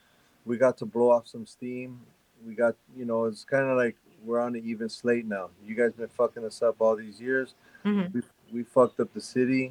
[0.47, 2.01] we got to blow off some steam
[2.47, 5.75] we got you know it's kind of like we're on an even slate now you
[5.75, 8.11] guys been fucking us up all these years mm-hmm.
[8.15, 8.23] we,
[8.61, 9.71] we fucked up the city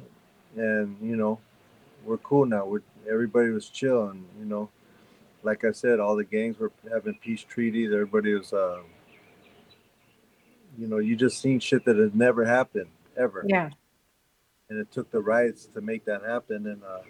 [0.56, 1.38] and you know
[2.04, 4.70] we're cool now we're everybody was chill, and you know,
[5.42, 7.92] like I said, all the gangs were having peace treaties.
[7.92, 8.80] Everybody was, uh,
[10.78, 13.44] you know, you just seen shit that had never happened ever.
[13.46, 13.70] Yeah.
[14.70, 17.02] And it took the riots to make that happen, and uh,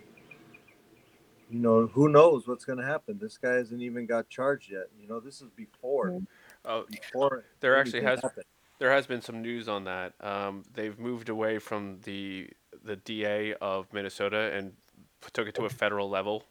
[1.51, 3.19] you know, who knows what's going to happen?
[3.21, 4.89] This guy hasn't even got charged yet.
[5.01, 6.11] You know, this is before.
[6.11, 6.25] Mm-hmm.
[6.65, 8.45] Oh, before there actually has happened.
[8.79, 10.15] there has been some news on that.
[10.21, 12.49] Um, they've moved away from the
[12.85, 14.73] the DA of Minnesota and
[15.33, 16.45] took it to a federal level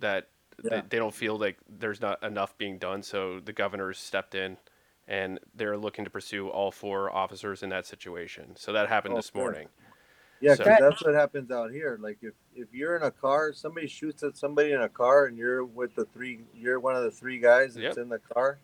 [0.00, 0.28] that
[0.64, 0.80] yeah.
[0.80, 3.02] they, they, don't feel like there's not enough being done.
[3.02, 4.56] So the governors stepped in
[5.06, 8.56] and they're looking to pursue all four officers in that situation.
[8.56, 9.68] So that happened oh, this morning.
[10.40, 11.98] Yeah, so, that's what happens out here.
[12.00, 15.38] Like if, if you're in a car, somebody shoots at somebody in a car, and
[15.38, 17.98] you're with the three, you're one of the three guys that's yep.
[17.98, 18.58] in the car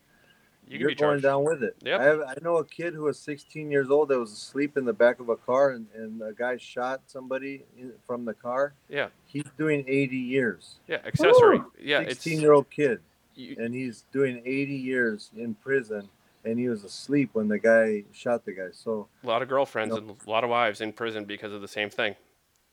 [0.69, 1.77] you are going down with it.
[1.85, 2.01] Yep.
[2.01, 4.85] I, have, I know a kid who was 16 years old that was asleep in
[4.85, 8.75] the back of a car, and, and a guy shot somebody in, from the car.
[8.89, 9.09] Yeah.
[9.27, 10.77] He's doing 80 years.
[10.87, 11.59] Yeah, accessory.
[11.59, 11.73] Woo!
[11.81, 13.01] Yeah, 16 year old kid,
[13.35, 16.09] you, and he's doing 80 years in prison,
[16.45, 18.69] and he was asleep when the guy shot the guy.
[18.73, 21.53] So a lot of girlfriends you know, and a lot of wives in prison because
[21.53, 22.15] of the same thing,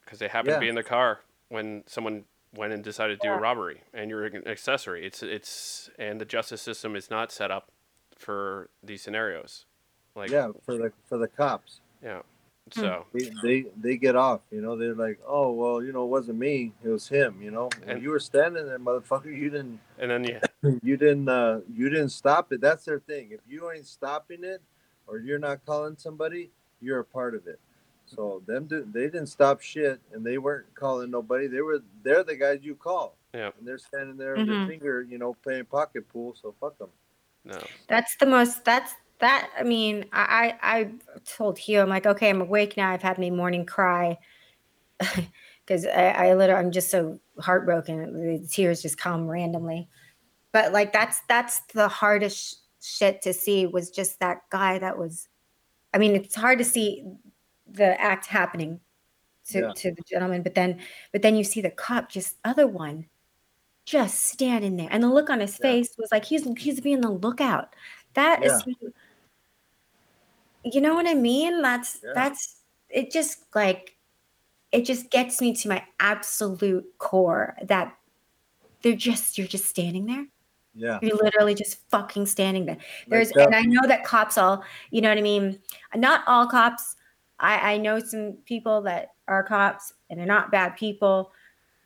[0.04, 0.56] because they happen yeah.
[0.56, 2.24] to be in the car when someone
[2.54, 5.04] went and decided to do a robbery, and you're an accessory.
[5.04, 7.70] It's it's and the justice system is not set up
[8.20, 9.64] for these scenarios.
[10.14, 11.80] Like yeah, for the for the cops.
[12.02, 12.22] Yeah.
[12.74, 12.80] Hmm.
[12.80, 14.76] So they, they, they get off, you know.
[14.76, 17.68] They're like, oh well, you know, it wasn't me, it was him, you know.
[17.86, 19.26] And you were standing there, motherfucker.
[19.26, 19.80] You didn't.
[19.98, 20.40] And then yeah,
[20.82, 22.60] you didn't uh, you didn't stop it.
[22.60, 23.30] That's their thing.
[23.32, 24.62] If you ain't stopping it,
[25.06, 27.58] or you're not calling somebody, you're a part of it.
[28.06, 31.46] So them they didn't stop shit, and they weren't calling nobody.
[31.46, 33.16] They were they're the guys you call.
[33.34, 33.50] Yeah.
[33.58, 34.40] And they're standing there mm-hmm.
[34.40, 36.36] with their finger, you know, playing pocket pool.
[36.40, 36.88] So fuck them.
[37.44, 37.58] No.
[37.88, 38.64] That's the most.
[38.64, 39.50] That's that.
[39.58, 40.90] I mean, I I
[41.24, 42.90] told Hugh, I'm like, okay, I'm awake now.
[42.90, 44.18] I've had my morning cry
[44.98, 48.12] because I, I literally, I'm just so heartbroken.
[48.12, 49.88] The tears just come randomly.
[50.52, 53.66] But like, that's that's the hardest shit to see.
[53.66, 55.28] Was just that guy that was.
[55.92, 57.04] I mean, it's hard to see
[57.66, 58.80] the act happening
[59.48, 59.72] to, yeah.
[59.74, 60.80] to the gentleman, but then
[61.12, 63.06] but then you see the cop, just other one
[63.90, 64.86] just standing there.
[64.90, 65.70] And the look on his yeah.
[65.70, 67.74] face was like he's he's being the lookout.
[68.14, 68.56] That yeah.
[68.56, 68.92] is,
[70.64, 71.60] you know what I mean?
[71.60, 72.12] That's yeah.
[72.14, 73.96] that's it just like
[74.70, 77.96] it just gets me to my absolute core that
[78.82, 80.26] they're just you're just standing there.
[80.72, 81.00] Yeah.
[81.02, 82.78] You're literally just fucking standing there.
[83.08, 85.58] There's and I know that cops all, you know what I mean?
[85.96, 86.94] Not all cops.
[87.40, 91.32] I, I know some people that are cops and they're not bad people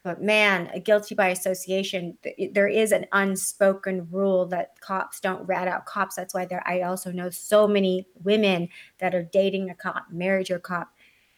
[0.04, 2.18] but man, a guilty by association,
[2.52, 6.14] there is an unspoken rule that cops don't rat out cops.
[6.14, 6.62] That's why there.
[6.66, 10.92] I also know so many women that are dating a cop, married a cop.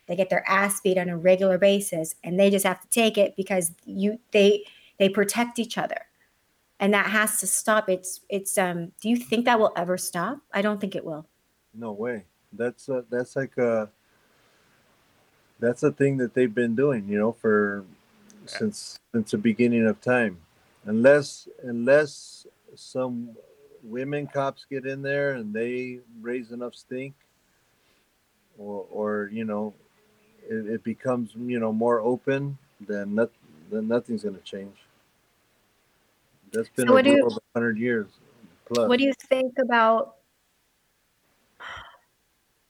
[0.08, 3.16] They get their ass beat on a regular basis, and they just have to take
[3.16, 4.64] it because you they
[4.98, 6.06] they protect each other,
[6.80, 7.88] and that has to stop.
[7.88, 8.90] It's it's um.
[9.00, 10.40] Do you think that will ever stop?
[10.52, 11.28] I don't think it will.
[11.72, 12.24] No way.
[12.52, 13.90] That's that's like a
[15.60, 17.84] that's a thing that they've been doing, you know, for
[18.50, 20.38] since since the beginning of time,
[20.84, 23.36] unless unless some
[23.82, 27.14] women cops get in there and they raise enough stink,
[28.58, 29.74] or or you know,
[30.48, 32.58] it, it becomes you know more open.
[32.80, 33.30] Then that
[33.70, 34.76] then nothing's going to change.
[36.52, 38.06] That's been So what you- over 100 years
[38.66, 38.88] plus.
[38.88, 40.16] What do you think about?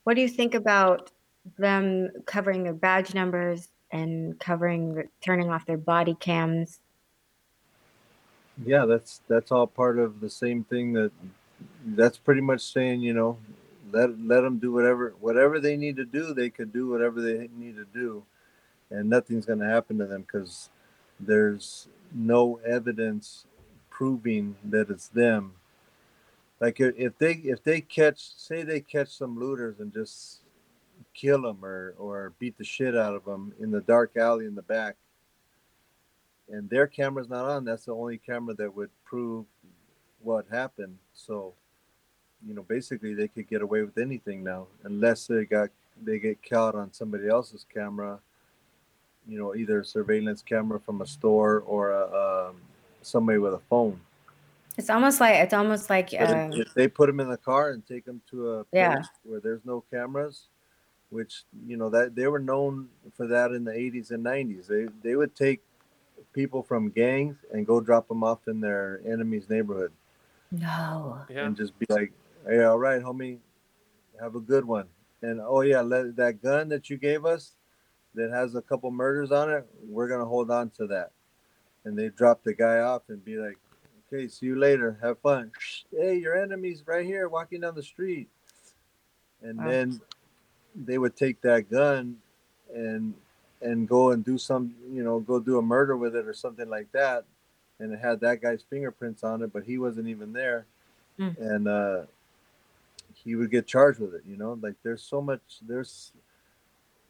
[0.03, 1.11] What do you think about
[1.57, 6.79] them covering their badge numbers and covering, turning off their body cams?
[8.65, 11.11] yeah, that's that's all part of the same thing that
[11.85, 13.37] that's pretty much saying, you know,
[13.91, 17.49] let let them do whatever whatever they need to do, they could do whatever they
[17.55, 18.23] need to do
[18.89, 20.69] and nothing's going to happen to them cuz
[21.19, 23.45] there's no evidence
[23.89, 25.53] proving that it's them.
[26.59, 30.41] Like if they if they catch say they catch some looters and just
[31.17, 34.55] kill them or or beat the shit out of them in the dark alley in
[34.55, 34.95] the back.
[36.49, 37.65] And their camera's not on.
[37.65, 39.45] That's the only camera that would prove
[40.21, 40.97] what happened.
[41.13, 41.53] So
[42.45, 45.69] you know basically they could get away with anything now unless they got
[46.03, 48.19] they get caught on somebody else's camera.
[49.27, 52.55] You know either a surveillance camera from a store or a, um,
[53.01, 53.99] somebody with a phone.
[54.77, 57.85] It's almost like it's almost like uh, if, they put them in the car and
[57.85, 59.01] take them to a place Yeah.
[59.23, 60.43] where there's no cameras
[61.09, 64.87] which you know that they were known for that in the 80s and 90s they
[65.03, 65.61] they would take
[66.33, 69.91] people from gangs and go drop them off in their enemy's neighborhood
[70.51, 71.19] no.
[71.29, 71.45] Yeah.
[71.45, 72.11] and just be like
[72.47, 73.37] hey all right homie
[74.19, 74.87] have a good one
[75.21, 77.53] and oh yeah let, that gun that you gave us
[78.15, 81.11] that has a couple murders on it we're gonna hold on to that
[81.85, 83.57] and they drop the guy off and be like
[84.11, 85.51] okay see you later have fun
[85.91, 88.29] hey your enemy's right here walking down the street
[89.41, 89.69] and Wow.
[89.69, 90.01] then
[90.85, 92.17] they would take that gun
[92.73, 93.13] and
[93.61, 96.69] and go and do some you know go do a murder with it or something
[96.69, 97.25] like that
[97.79, 100.65] and it had that guy's fingerprints on it but he wasn't even there
[101.17, 101.29] Hmm.
[101.39, 102.01] and uh
[103.15, 106.11] he would get charged with it you know like there's so much there's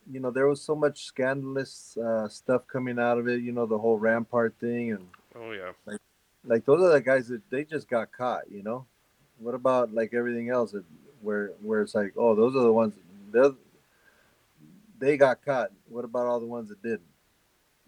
[0.10, 3.66] you know there was so much scandalous uh, stuff coming out of it you know
[3.66, 5.72] the whole rampart thing and Oh yeah.
[6.46, 8.86] like those are the guys that they just got caught you know
[9.40, 10.86] what about like everything else that,
[11.22, 12.94] where where it's like oh those are the ones
[13.32, 13.52] they're
[15.00, 17.02] they got caught what about all the ones that didn't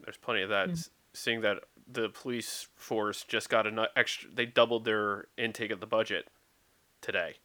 [0.04, 0.70] There's plenty of that.
[0.70, 0.74] Mm.
[0.74, 1.60] S- Seeing that
[1.92, 6.30] the police force just got an extra, they doubled their intake of the budget
[7.02, 7.36] today.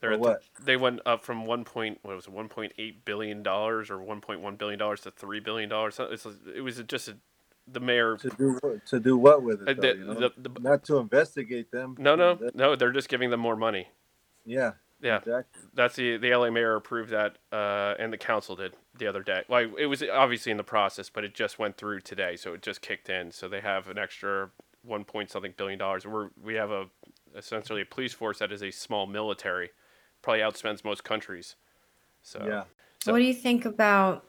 [0.00, 0.42] They're what?
[0.58, 3.90] The, they went up from one point what was it, one point eight billion dollars
[3.90, 5.98] or one point one billion dollars to three billion dollars.
[6.00, 7.16] It was just a,
[7.66, 8.16] the mayor.
[8.18, 10.14] to do what- to do what with uh, it though, the, you know?
[10.14, 12.76] the, the, not to investigate them no, no, no.
[12.76, 13.88] They're just giving them more money.
[14.44, 18.74] yeah Yeah, exactly that's the the LA mayor approved that, uh, and the council did
[18.96, 19.42] the other day.
[19.48, 22.62] Like it was obviously in the process, but it just went through today, so it
[22.62, 23.32] just kicked in.
[23.32, 24.50] So they have an extra
[24.82, 26.06] one point something billion dollars.
[26.06, 26.86] We're we have a
[27.36, 29.70] essentially a police force that is a small military,
[30.22, 31.56] probably outspends most countries.
[32.22, 32.64] So yeah
[33.02, 34.26] So- what do you think about?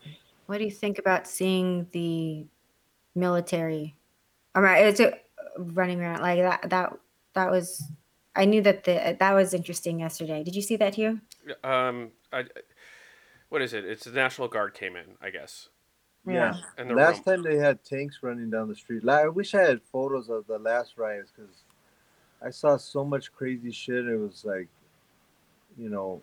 [0.47, 2.45] What do you think about seeing the
[3.15, 3.95] military?
[4.55, 5.13] All right, it's a,
[5.57, 6.69] running around like that.
[6.69, 6.97] That
[7.33, 7.83] that was.
[8.35, 10.43] I knew that the that was interesting yesterday.
[10.43, 11.21] Did you see that here?
[11.63, 12.45] um, I,
[13.49, 13.85] what is it?
[13.85, 15.69] It's the National Guard came in, I guess,
[16.25, 19.61] yeah, and the last time they had tanks running down the street i wish i
[19.61, 21.63] had photos of the last riots because
[22.41, 24.67] i saw so much crazy shit it was like
[25.77, 26.21] you know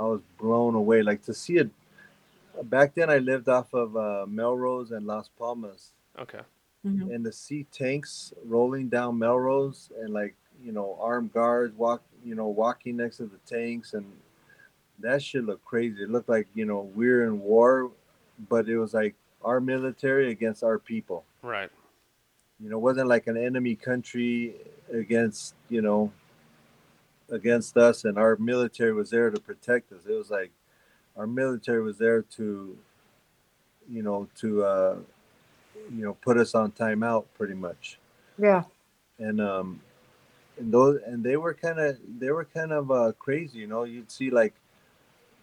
[0.00, 1.70] i was blown away like to see it
[2.64, 6.40] back then i lived off of uh, melrose and las palmas Okay.
[6.86, 7.14] Mhm.
[7.14, 12.34] and to see tanks rolling down melrose and like you know armed guards walk you
[12.34, 14.06] know walking next to the tanks and
[14.98, 17.90] that shit looked crazy it looked like you know we're in war
[18.48, 21.70] but it was like our military against our people Right.
[22.60, 24.54] you know it wasn't like an enemy country
[24.92, 26.10] against you know
[27.30, 30.50] against us and our military was there to protect us it was like
[31.16, 32.76] our military was there to
[33.90, 34.96] you know to uh
[35.94, 37.98] you know put us on timeout pretty much
[38.38, 38.62] Yeah.
[39.18, 39.80] and um
[40.58, 43.84] and those and they were kind of they were kind of uh crazy you know?
[43.84, 44.54] You'd see like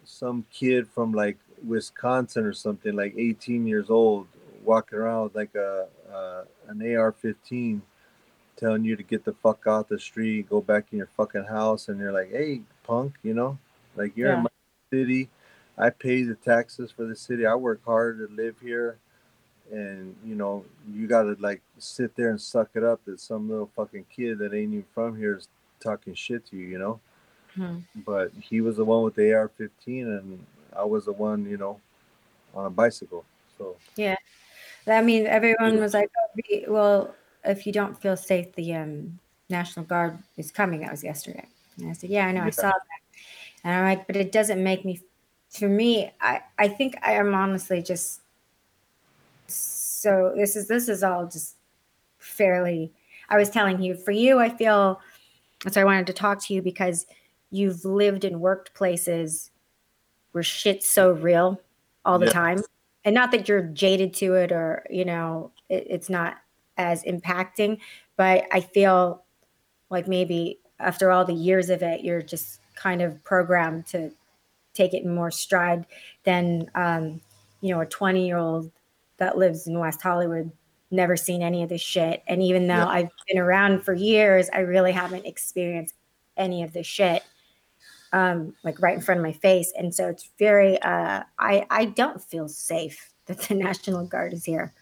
[0.04, 4.26] some kid from like wisconsin or something like 18 years old
[4.64, 7.80] walking around with like a uh, an ar-15
[8.56, 11.88] telling you to get the fuck out the street go back in your fucking house
[11.88, 13.58] and you're like hey punk you know?
[13.96, 14.36] Like you're Yeah.
[14.38, 14.50] in my
[14.92, 15.28] city.
[15.78, 17.46] I pay the taxes for the city.
[17.46, 18.98] I work hard to live here
[19.72, 23.70] and you know you gotta like sit there and suck it up that some little
[23.74, 25.48] fucking kid that ain't even from here is
[25.80, 27.00] talking shit to you you know
[27.54, 27.80] Hmm.
[28.06, 31.78] but he was the one with the ar-15 and i was the one you know
[32.54, 33.26] on a bicycle
[33.58, 34.16] so Yeah.
[34.86, 37.14] I mean, everyone was like, oh, "Well,
[37.44, 39.18] if you don't feel safe, the um,
[39.48, 41.46] National Guard is coming." That was yesterday,
[41.78, 43.00] and I said, "Yeah, I know, I saw that."
[43.62, 45.00] And I'm like, "But it doesn't make me."
[45.50, 48.21] For me, I I think I am honestly just
[50.02, 51.56] so this is this is all just
[52.18, 52.92] fairly.
[53.28, 55.00] I was telling you, for you, I feel.
[55.70, 57.06] So I wanted to talk to you because
[57.52, 59.52] you've lived and worked places
[60.32, 61.60] where shit's so real
[62.04, 62.60] all the time,
[63.04, 66.38] and not that you're jaded to it or you know it, it's not
[66.78, 67.78] as impacting,
[68.16, 69.22] but I feel
[69.88, 74.10] like maybe after all the years of it, you're just kind of programmed to
[74.74, 75.86] take it in more stride
[76.24, 77.20] than um,
[77.60, 78.72] you know a 20 year old
[79.22, 80.50] that lives in West Hollywood,
[80.90, 82.24] never seen any of this shit.
[82.26, 82.88] And even though yeah.
[82.88, 85.94] I've been around for years, I really haven't experienced
[86.36, 87.22] any of this shit.
[88.12, 89.72] Um, like right in front of my face.
[89.78, 94.44] And so it's very uh I I don't feel safe that the National Guard is
[94.44, 94.74] here.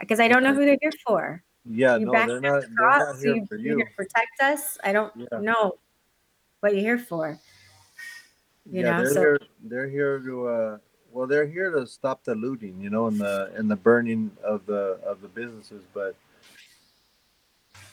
[0.00, 1.42] Because I don't know who they're here for.
[1.64, 3.78] Yeah, you no, they're not, they're not here you, for you.
[3.78, 4.76] to protect us.
[4.82, 5.38] I don't yeah.
[5.40, 5.78] know
[6.60, 7.38] what you're here for.
[8.70, 9.40] You yeah, know, they're so, here.
[9.62, 10.48] They're here to.
[10.48, 10.78] Uh,
[11.12, 14.66] well, they're here to stop the looting, you know, and the and the burning of
[14.66, 15.82] the of the businesses.
[15.94, 16.14] But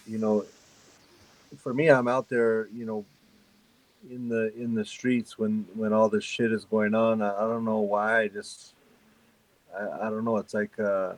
[0.08, 0.46] you know,
[1.58, 3.06] for me, I'm out there, you know,
[4.10, 7.22] in the in the streets when when all this shit is going on.
[7.22, 8.22] I, I don't know why.
[8.22, 8.74] I just
[9.78, 10.38] I, I don't know.
[10.38, 11.14] It's like uh,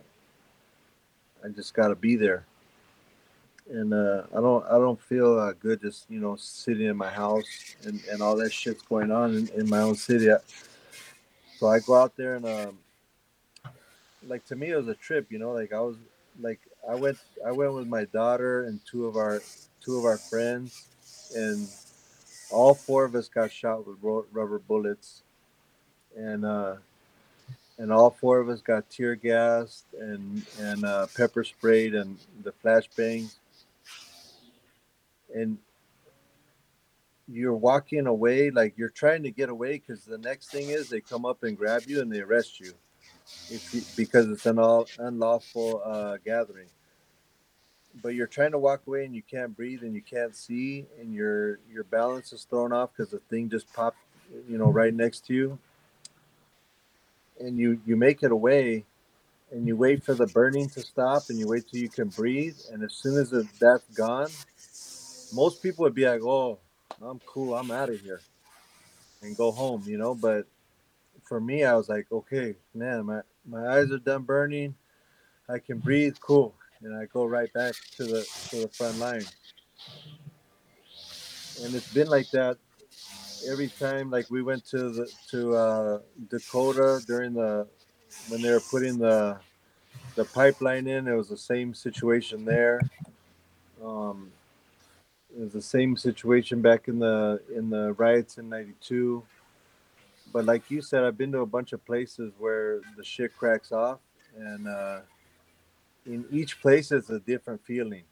[1.44, 2.46] I just got to be there
[3.70, 7.10] and uh, I don't I don't feel uh, good just you know sitting in my
[7.10, 10.30] house and, and all that shit's going on in, in my own city.
[11.60, 12.78] So I go out there and um,
[14.28, 15.52] like to me it was a trip, you know.
[15.52, 15.96] Like I was
[16.40, 19.42] like I went I went with my daughter and two of our
[19.82, 20.88] two of our friends,
[21.36, 21.68] and
[22.52, 25.24] all four of us got shot with rubber bullets,
[26.16, 26.76] and uh,
[27.78, 32.52] and all four of us got tear gassed and and uh, pepper sprayed and the
[32.64, 33.36] flashbangs
[35.34, 35.58] and
[37.28, 41.02] you're walking away like you're trying to get away because the next thing is they
[41.02, 42.74] come up and grab you and they arrest you,
[43.96, 46.68] because it's an all unlawful uh, gathering.
[48.02, 51.14] But you're trying to walk away and you can't breathe and you can't see and
[51.14, 53.98] your your balance is thrown off because the thing just popped
[54.48, 55.60] you know right next to you.
[57.40, 58.86] And you you make it away
[59.52, 62.58] and you wait for the burning to stop and you wait till you can breathe.
[62.72, 64.30] And as soon as that's gone
[65.34, 66.60] most people would be like, "Oh,
[67.02, 67.56] I'm cool.
[67.56, 68.22] I'm out of here,"
[69.22, 70.16] and go home, you know.
[70.16, 70.48] But
[71.24, 74.76] for me, I was like, "Okay, man, my my eyes are done burning.
[75.50, 76.16] I can breathe.
[76.20, 79.26] Cool." And I go right back to the to the front line.
[81.64, 82.58] And it's been like that
[83.50, 84.12] every time.
[84.12, 87.68] Like we went to the to uh, Dakota during the
[88.30, 89.38] when they were putting the
[90.16, 91.08] the pipeline in.
[91.08, 92.82] It was the same situation there.
[93.84, 94.32] Um,
[95.36, 99.24] it was the same situation back in the in the riots in '92.
[100.34, 103.72] But like you said, I've been to a bunch of places where the shit cracks
[103.72, 104.00] off,
[104.38, 105.00] and uh,
[106.06, 108.04] in each place it's a different feeling.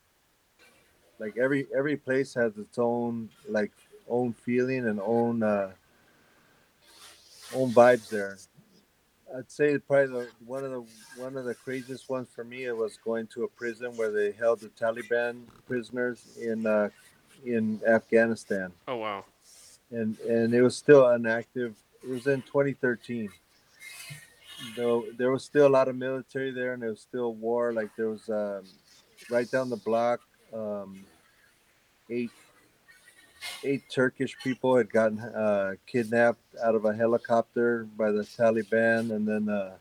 [1.20, 3.72] Like every every place has its own like
[4.09, 5.72] own feeling and own uh,
[7.53, 8.38] own vibes there.
[9.36, 10.86] I'd say probably the, one of the
[11.18, 14.32] one of the craziest ones for me it was going to a prison where they
[14.32, 16.90] held the Taliban prisoners in uh,
[17.46, 18.72] in Afghanistan.
[18.88, 19.26] Oh wow!
[19.92, 21.76] And and it was still inactive.
[22.04, 23.30] It was in 2013.
[24.78, 27.74] Though there was still a lot of military there, and there was still war.
[27.74, 28.64] Like there was um,
[29.30, 30.22] right down the block,
[30.54, 31.04] um,
[32.10, 32.32] eight
[33.64, 39.28] eight Turkish people had gotten uh, kidnapped out of a helicopter by the Taliban, and
[39.28, 39.76] then uh,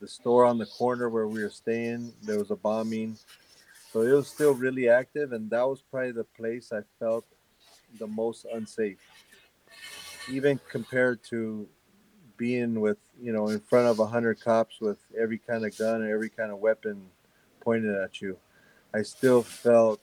[0.00, 3.16] the store on the corner where we were staying, there was a bombing.
[3.92, 7.26] So it was still really active, and that was probably the place I felt
[7.98, 8.98] the most unsafe,
[10.30, 11.68] even compared to
[12.38, 16.02] being with you know in front of a hundred cops with every kind of gun
[16.02, 17.02] and every kind of weapon
[17.60, 18.36] pointed at you.
[18.94, 20.00] I still felt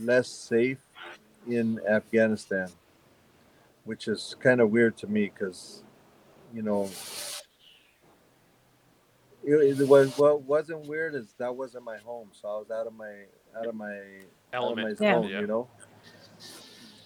[0.00, 0.78] less safe
[1.48, 2.68] in Afghanistan,
[3.84, 5.82] which is kind of weird to me because
[6.54, 6.88] you know
[9.46, 12.86] it, it, was what wasn't weird is that wasn't my home, so I was out
[12.86, 13.12] of my
[13.56, 13.96] out of my
[14.52, 15.40] element, out of my zone, yeah.
[15.40, 15.68] you know.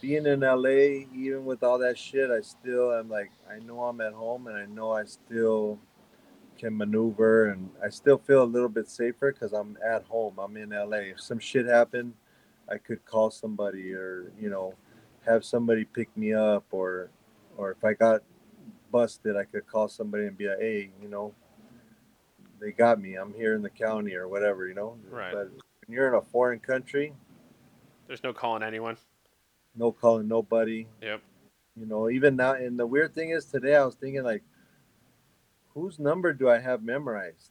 [0.01, 4.01] Being in LA, even with all that shit, I still am like I know I'm
[4.01, 5.79] at home, and I know I still
[6.57, 10.39] can maneuver, and I still feel a little bit safer because I'm at home.
[10.39, 11.11] I'm in LA.
[11.13, 12.15] If some shit happened,
[12.71, 14.75] I could call somebody, or you know,
[15.27, 17.11] have somebody pick me up, or
[17.57, 18.23] or if I got
[18.91, 21.35] busted, I could call somebody and be like, hey, you know,
[22.61, 23.15] they got me.
[23.15, 24.97] I'm here in the county or whatever, you know.
[25.11, 25.33] Right.
[25.33, 27.13] But when you're in a foreign country,
[28.07, 28.97] there's no calling anyone.
[29.77, 30.87] No calling nobody.
[31.01, 31.23] Yep.
[31.77, 34.43] You know, even now, and the weird thing is today, I was thinking like,
[35.75, 37.51] whose number do I have memorized?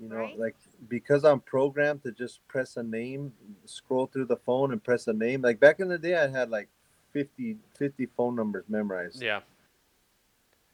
[0.00, 0.38] You know, Right.
[0.38, 0.56] like
[0.88, 3.32] because I'm programmed to just press a name,
[3.64, 5.42] scroll through the phone and press a name.
[5.42, 6.68] Like back in the day, I had like
[7.12, 9.22] 50, 50 phone numbers memorized.
[9.22, 9.40] Yeah.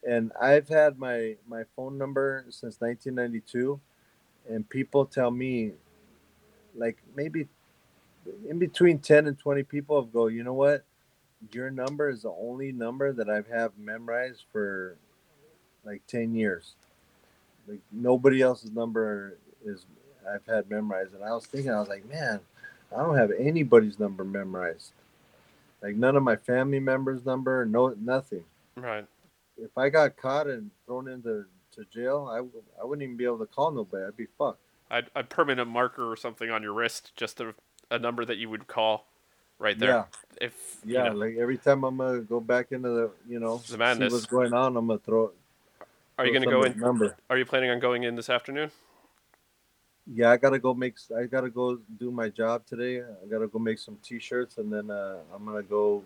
[0.07, 3.81] And I've had my my phone number since 1992,
[4.51, 5.73] and people tell me,
[6.75, 7.49] like maybe
[8.49, 10.85] in between 10 and 20 people have go, you know what?
[11.53, 14.97] Your number is the only number that I've have memorized for
[15.85, 16.75] like 10 years.
[17.67, 19.87] Like nobody else's number is
[20.33, 21.15] I've had memorized.
[21.15, 22.41] And I was thinking, I was like, man,
[22.93, 24.93] I don't have anybody's number memorized.
[25.83, 28.45] Like none of my family members' number, no nothing.
[28.77, 29.05] Right.
[29.59, 31.45] If I got caught and thrown into
[31.77, 34.05] to jail, I, w- I wouldn't even be able to call nobody.
[34.05, 34.59] I'd be fucked.
[34.91, 37.55] I'd, I'd permanent marker or something on your wrist, just a,
[37.91, 39.07] a number that you would call
[39.59, 39.91] right there.
[39.91, 40.05] Yeah.
[40.41, 43.59] If you Yeah, know, like every time I'm gonna go back into the, you know,
[43.69, 44.13] The madness.
[44.13, 45.33] see what's going on, I'm gonna throw.
[46.19, 46.79] are you going to go in?
[46.79, 47.17] Number.
[47.29, 48.71] Are you planning on going in this afternoon?
[50.13, 50.97] Yeah, I gotta go make.
[51.17, 53.01] I gotta go do my job today.
[53.01, 56.03] I gotta go make some T-shirts, and then uh, I'm gonna go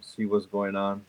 [0.00, 1.04] see what's going on.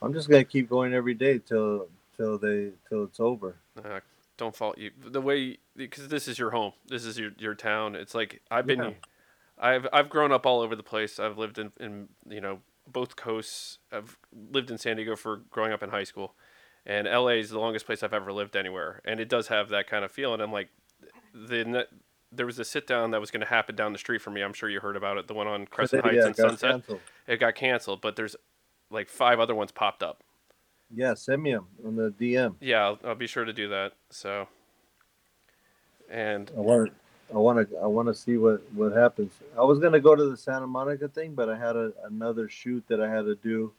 [0.00, 3.56] I'm just gonna keep going every day till till they till it's over.
[3.76, 4.00] Uh,
[4.38, 4.92] don't fault you.
[5.04, 6.72] The way because this is your home.
[6.86, 7.96] This is your your town.
[7.96, 8.78] It's like I've been.
[8.78, 8.90] Yeah.
[9.58, 11.20] I've I've grown up all over the place.
[11.20, 13.78] I've lived in in you know both coasts.
[13.92, 14.18] I've
[14.50, 16.34] lived in San Diego for growing up in high school,
[16.86, 19.00] and LA is the longest place I've ever lived anywhere.
[19.04, 20.32] And it does have that kind of feel.
[20.34, 20.70] And I'm like,
[21.32, 21.86] the
[22.32, 24.40] there was a sit down that was going to happen down the street from me.
[24.40, 25.28] I'm sure you heard about it.
[25.28, 26.70] The one on Crescent Heights yeah, and Sunset.
[26.70, 27.00] canceled.
[27.26, 28.36] It got canceled, but there's
[28.90, 30.22] like five other ones popped up.
[30.94, 32.56] Yeah, send me them on the DM.
[32.60, 33.92] Yeah, I'll, I'll be sure to do that.
[34.10, 34.48] So,
[36.10, 36.92] and I want
[37.34, 39.32] I want to I want to see what what happens.
[39.58, 42.84] I was gonna go to the Santa Monica thing, but I had a, another shoot
[42.88, 43.72] that I had to do.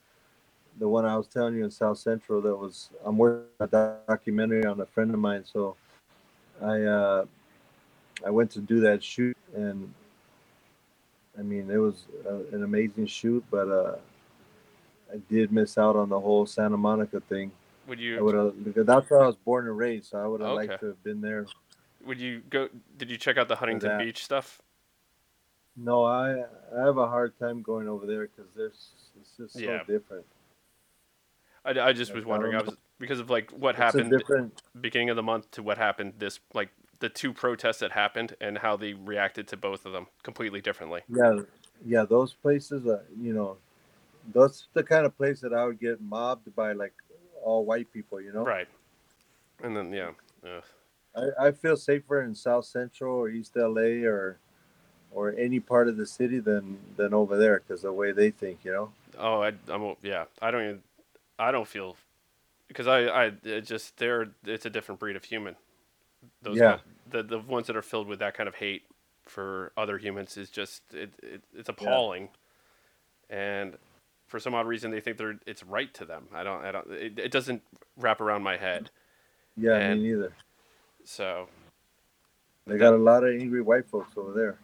[0.80, 3.97] The one I was telling you in South Central that was I'm working on a
[4.08, 5.76] documentary on a friend of mine, so
[6.64, 7.26] I uh,
[8.26, 9.93] I went to do that shoot, and
[11.38, 13.95] I mean it was uh an amazing shoot, but uh,
[15.11, 17.51] I did miss out on the whole Santa Monica thing.
[17.88, 18.17] would you?
[18.17, 20.49] I would have because that's where I was born and raised, so I would have
[20.51, 20.67] Okay.
[20.67, 21.45] liked to have been there.
[22.05, 22.69] would you go?
[22.97, 23.99] Did you check out the Huntington that.
[23.99, 24.61] Beach stuff?
[25.76, 26.43] No, I
[26.76, 29.84] I have a hard time going over there because there's it's just so Yeah.
[29.88, 30.26] different.
[31.65, 32.55] I, I just was wondering.
[32.55, 34.61] I was because of like what It's happened different.
[34.80, 36.69] beginning of the month to what happened this like
[37.04, 41.01] the two protests that happened and how they reacted to both of them completely differently.
[41.10, 41.41] Yeah,
[41.86, 42.06] yeah.
[42.06, 43.58] Those places, uh, you know,
[44.32, 46.93] those the kind of place that I would get mobbed by like
[47.43, 48.22] all white people.
[48.22, 48.70] You know, Right.
[49.62, 50.12] And then yeah.
[50.45, 50.64] Ugh.
[51.14, 54.38] I, I feel safer in South Central or East LA or
[55.12, 58.64] or any part of the city than than over there because the way they think.
[58.64, 58.91] You know.
[59.20, 60.24] Oh, I, I'm yeah.
[60.41, 60.84] I don't even.
[61.38, 61.97] I don't feel
[62.70, 65.58] because I I it just they're it's a different breed of human.
[66.41, 66.78] Those Yeah.
[67.14, 68.82] The the ones that are filled with that kind of hate
[69.26, 72.28] for other humans is just it, it it's appalling,
[73.30, 73.78] and
[74.28, 76.28] for some odd reason they think they're it's right to them.
[76.34, 77.61] I don't I don't it, it doesn't
[77.97, 78.89] wrap around my head.
[79.55, 80.34] Yeah, And- me neither.
[81.05, 81.47] So
[82.66, 84.57] They got a lot of angry white folks over there.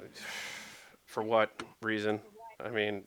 [1.06, 2.20] for what reason?
[2.64, 3.04] I mean,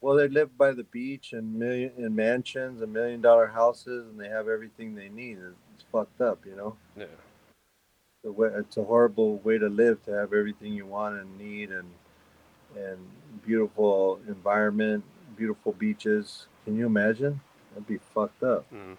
[0.00, 4.20] Well, they live by the beach and million in mansions and million dollar houses, and
[4.20, 5.38] they have everything they need.
[5.74, 6.76] It's fucked up, you know.
[6.96, 7.06] yeah.
[8.24, 11.88] Way, it's a horrible way to live to have everything you want and need, and
[12.76, 12.98] and
[13.46, 15.04] beautiful environment,
[15.36, 16.46] beautiful beaches.
[16.64, 17.40] Can you imagine?
[17.70, 18.66] That'd be fucked up.
[18.72, 18.96] Mm.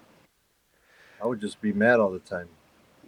[1.22, 2.48] I would just be mad all the time.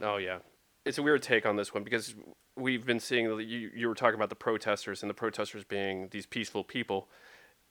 [0.02, 0.40] Oh yeah,
[0.86, 2.14] it's a weird take on this one because
[2.58, 3.72] we've been seeing you.
[3.74, 7.08] You were talking about the protesters and the protesters being these peaceful people,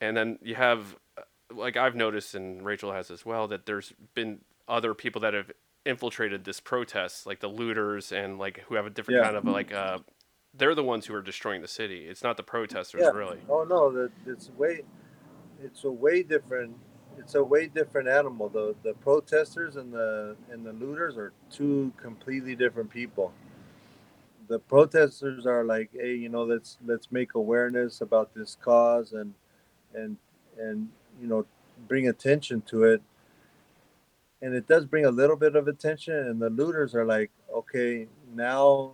[0.00, 1.22] and then you have, uh,
[1.54, 5.50] like I've noticed and Rachel has as well, that there's been other people that have
[5.86, 9.20] infiltrated this protest, like the looters and like who have a different Yeah.
[9.20, 9.72] kind of like.
[9.72, 10.00] Uh,
[10.54, 12.06] they're the ones who are destroying the city.
[12.08, 13.12] It's not the protesters, Yeah.
[13.12, 13.44] really.
[13.48, 14.82] Oh no, that it's way,
[15.62, 16.76] it's a way different.
[17.18, 18.48] It's a way different animal.
[18.48, 23.32] The the protesters and the and the looters are two completely different people.
[24.48, 29.34] The protesters are like, hey, you know, let's let's make awareness about this cause and
[29.94, 30.16] and
[30.58, 31.46] and you know
[31.88, 33.02] bring attention to it.
[34.42, 36.14] And it does bring a little bit of attention.
[36.14, 38.92] And the looters are like, okay, now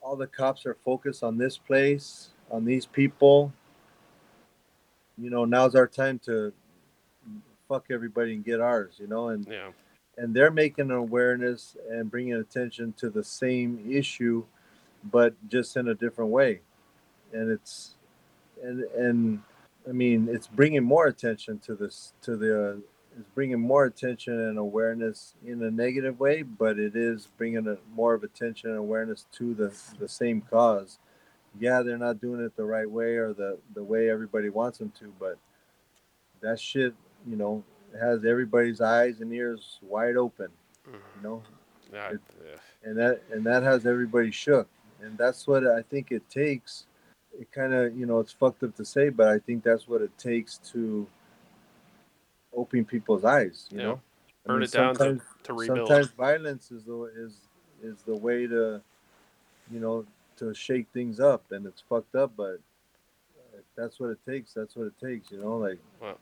[0.00, 3.52] all the cops are focused on this place, on these people.
[5.16, 6.52] You know, now's our time to
[7.68, 9.70] fuck everybody and get ours, you know, and Yeah.
[10.18, 14.44] and they're making an awareness and bringing attention to the same issue
[15.10, 16.60] but just in a different way.
[17.32, 17.94] And it's
[18.62, 19.42] and and
[19.88, 22.82] I mean, it's bringing more attention to this to the
[23.18, 27.76] is bringing more attention and awareness in a negative way, but it is bringing a,
[27.94, 30.98] more of attention and awareness to the the same cause.
[31.60, 34.92] Yeah, they're not doing it the right way or the the way everybody wants them
[34.98, 35.38] to, but
[36.40, 36.94] that shit,
[37.26, 37.62] you know,
[38.00, 40.48] has everybody's eyes and ears wide open.
[40.86, 41.94] You know, mm-hmm.
[41.94, 42.56] Yeah, It- yeah.
[42.90, 44.68] and that and that has everybody shook
[45.00, 46.86] and that's what i think it takes
[47.38, 50.02] it kind of you know it's fucked up to say but i think that's what
[50.02, 51.06] it takes to
[52.56, 53.84] open people's eyes you Yeah.
[53.84, 54.00] know
[54.46, 55.88] I Burn mean, it down to, to rebuild.
[55.88, 57.40] sometimes violence is the is
[57.82, 58.80] is the way to
[59.70, 60.04] you know
[60.36, 62.58] to shake things up and it's fucked up but
[63.54, 66.18] if that's what it takes that's what it takes you know like Well,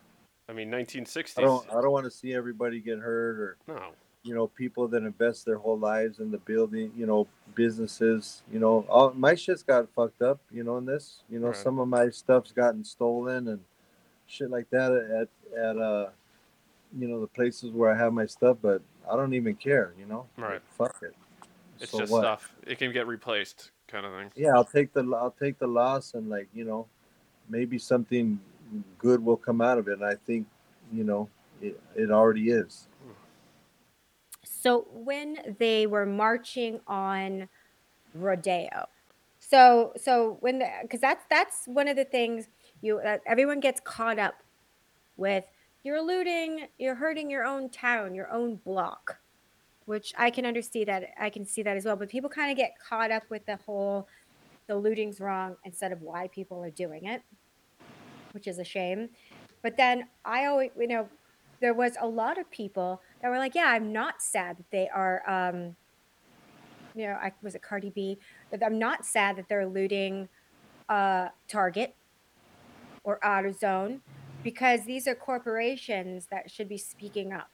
[0.48, 1.38] I mean, 1960s.
[1.38, 3.92] i don't i don't want to see everybody get hurt or no.
[4.24, 7.26] you know, people that invest their whole lives in the building, you know,
[7.56, 11.48] businesses, you know, all my shit's got fucked up, you know, in this, you know,
[11.48, 11.56] Right.
[11.56, 13.60] some of my stuff's gotten stolen and
[14.28, 16.10] shit like that at, at, uh,
[16.98, 20.06] you know, the places where I have my stuff, but I don't even care, you
[20.06, 20.54] know, Right.
[20.54, 21.14] Like, fuck it.
[21.80, 22.20] It's So just what?
[22.20, 22.54] stuff.
[22.66, 24.30] It can get replaced, kind of thing.
[24.36, 24.52] Yeah.
[24.54, 26.86] I'll take the, I'll take the loss and like, you know,
[27.48, 28.38] maybe something
[28.98, 29.94] good will come out of it.
[29.94, 30.46] And I think,
[30.92, 31.28] you know,
[31.60, 32.88] it, it already is.
[34.44, 37.48] So when they were marching on
[38.14, 38.86] Rodeo,
[39.40, 42.48] so so when the because that's that's one of the things
[42.80, 44.42] you uh, everyone gets caught up
[45.16, 45.44] with.
[45.84, 46.66] You're looting.
[46.78, 49.18] You're hurting your own town, your own block,
[49.86, 51.96] which I can understand that I can see that as well.
[51.96, 54.06] But people kind of get caught up with the whole
[54.68, 57.22] the looting's wrong instead of why people are doing it,
[58.30, 59.08] which is a shame.
[59.60, 61.08] But then I always you know
[61.60, 64.88] there was a lot of people that were like, "Yeah, I'm not sad that they
[64.88, 65.74] are." Um,
[66.94, 68.18] you know, I was it Cardi B.
[68.64, 70.28] I'm not sad that they're looting
[70.88, 71.94] uh, Target
[73.02, 74.00] or AutoZone
[74.42, 77.50] because these are corporations that should be speaking up.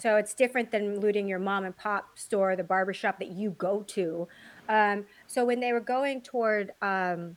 [0.00, 3.82] So it's different than looting your mom and pop store, the barbershop that you go
[3.88, 4.28] to.
[4.68, 7.36] Um, so when they were going toward um,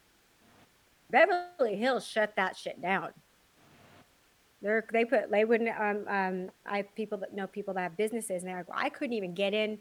[1.10, 3.12] Beverly Hills, shut that shit down.
[4.62, 7.96] They're, they put they wouldn't um, um I have people that know people that have
[7.96, 9.78] businesses and they're like well, I couldn't even get in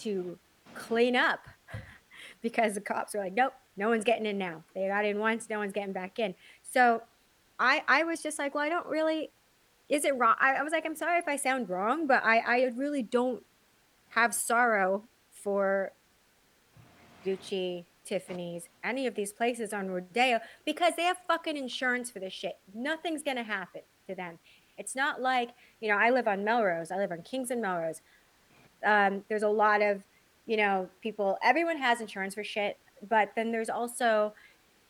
[0.00, 0.36] to
[0.74, 1.46] clean up
[2.42, 5.48] because the cops were like nope no one's getting in now they got in once
[5.48, 7.02] no one's getting back in so
[7.58, 9.30] I I was just like well I don't really
[9.88, 10.34] is it wrong?
[10.40, 13.42] I, I was like I'm sorry if I sound wrong but I I really don't
[14.10, 15.92] have sorrow for
[17.24, 22.32] Gucci Tiffany's any of these places on Rodeo because they have fucking insurance for this
[22.32, 22.58] shit.
[22.74, 24.38] Nothing's gonna happen to them.
[24.76, 25.50] It's not like
[25.80, 26.90] you know I live on Melrose.
[26.90, 28.00] I live on Kings and Melrose.
[28.84, 30.02] Um, there's a lot of
[30.46, 32.78] you know people everyone has insurance for shit
[33.08, 34.32] but then there's also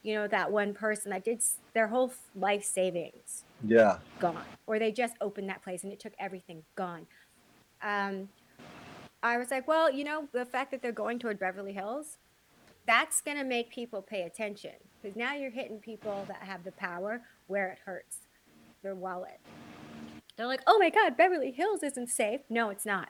[0.05, 1.42] you know that one person that did
[1.72, 3.98] their whole life savings Yeah.
[4.20, 7.07] gone or they just opened that place and it took everything gone.
[7.82, 8.28] Um,
[9.22, 12.18] i was like well you know the fact that they're going toward beverly hills
[12.86, 16.72] that's going to make people pay attention because now you're hitting people that have the
[16.72, 18.18] power where it hurts
[18.82, 19.40] their wallet.
[20.36, 22.40] They're like oh my god beverly hills isn't safe.
[22.50, 23.09] No it's not.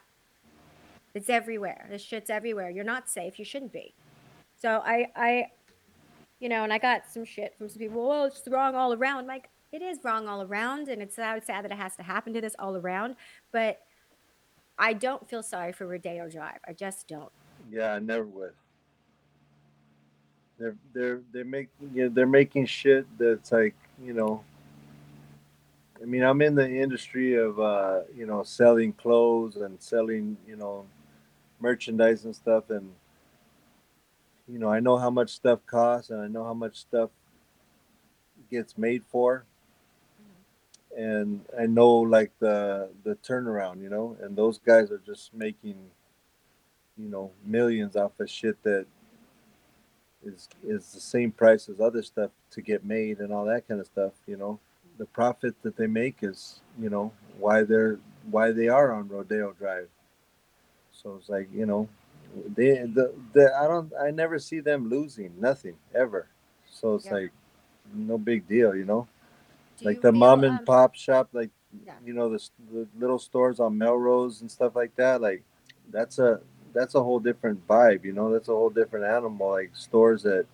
[1.13, 1.87] It's everywhere.
[1.89, 2.69] This shit's everywhere.
[2.69, 3.37] You're not safe.
[3.39, 3.93] You shouldn't be.
[4.57, 5.47] So i i
[6.39, 9.27] you know and i got some shit from some people well it's wrong all around
[9.27, 12.33] like it is wrong all around and it's sad, sad that it has to happen
[12.33, 13.15] to this all around
[13.51, 13.81] but
[14.77, 17.31] i don't feel sorry for rodeo drive i just don't
[17.71, 18.53] Yeah, I never would.
[20.57, 24.43] They're they're they're making you know, they're making shit that's like you know.
[26.01, 30.55] I mean, I'm in the industry of uh, you know selling clothes and selling you
[30.55, 30.85] know
[31.59, 32.89] merchandise and stuff, and
[34.47, 37.09] you know I know how much stuff costs and I know how much stuff
[38.51, 39.45] gets made for,
[40.95, 45.77] and I know like the the turnaround, you know, and those guys are just making
[46.97, 48.85] you know millions off of shit that
[50.23, 53.79] is is the same price as other stuff to get made and all that kind
[53.79, 54.59] of stuff you know.
[54.97, 59.53] The profit that they make is you know why they're why they are on rodeo
[59.53, 59.89] drive.
[60.93, 61.89] So it's like you know
[62.55, 66.27] they the, the i don't i never see them losing nothing ever
[66.69, 67.13] so it's Yeah.
[67.13, 67.31] like
[67.93, 69.07] no big deal you know
[69.79, 71.49] Do like you the feel, mom and um, pop shop like
[71.85, 71.93] Yeah.
[72.05, 72.39] you know the,
[72.73, 75.43] the little stores on melrose and stuff like that like
[75.91, 76.41] that's a
[76.73, 80.45] that's a whole different vibe you know that's a whole different animal like stores that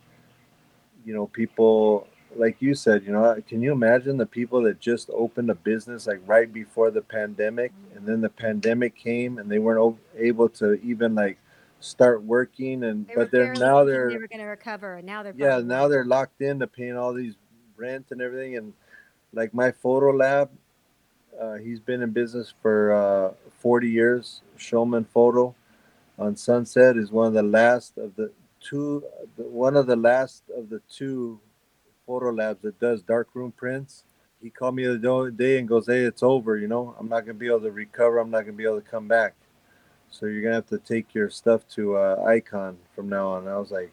[1.05, 5.09] you know people like you said you know can you imagine the people that just
[5.13, 9.59] opened a business like right before the pandemic and then the pandemic came and they
[9.59, 11.37] weren't able to even like
[11.81, 15.23] start working and They but they're now they're they were going to recover and now
[15.23, 17.35] they're yeah now they're locked in to paying all these
[17.77, 18.73] rent and everything and
[19.33, 20.49] like my photo lab
[21.39, 24.41] Uh, he's been in business for uh, 40 years.
[24.57, 25.55] Showman Photo
[26.19, 29.03] on Sunset is one of the last of the two,
[29.37, 31.39] the, one of the last of the two
[32.05, 34.03] photo labs that does darkroom prints.
[34.41, 36.57] He called me the other day and goes, "Hey, it's over.
[36.57, 38.19] You know, I'm not gonna be able to recover.
[38.19, 39.35] I'm not gonna be able to come back.
[40.11, 43.49] So you're gonna have to take your stuff to uh, Icon from now on." And
[43.49, 43.91] I was like,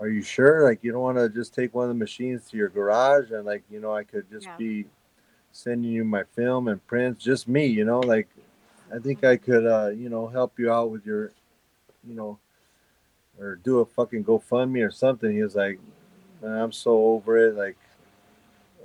[0.00, 0.64] "Are you sure?
[0.64, 3.46] Like, you don't want to just take one of the machines to your garage and
[3.46, 4.56] like, you know, I could just Yeah.
[4.58, 4.86] be
[5.52, 7.66] sending you my film and prints, just me.
[7.66, 8.28] You know, like,
[8.94, 11.32] I think I could, uh, you know, help you out with your,
[12.06, 12.38] you know."
[13.40, 15.32] Or do a fucking GoFundMe or something.
[15.32, 15.78] He was like,
[16.42, 17.54] "Man, I'm so over it.
[17.54, 17.76] Like,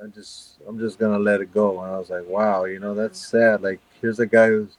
[0.04, 1.82] I just I'm just gonna let it go.
[1.82, 3.62] And I was like, wow, you know, that's sad.
[3.62, 4.78] Like here's a guy who's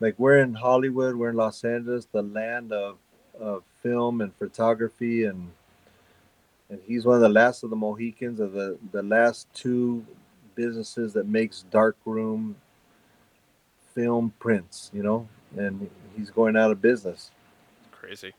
[0.00, 2.98] like we're in Hollywood, we're in Los Angeles, the land of
[3.40, 5.50] of film and photography and
[6.70, 10.04] and he's one of the last of the Mohicans of the the last two
[10.54, 12.56] businesses that makes darkroom
[13.94, 17.30] film prints, you know, and he's going out of business.
[17.92, 18.32] Crazy.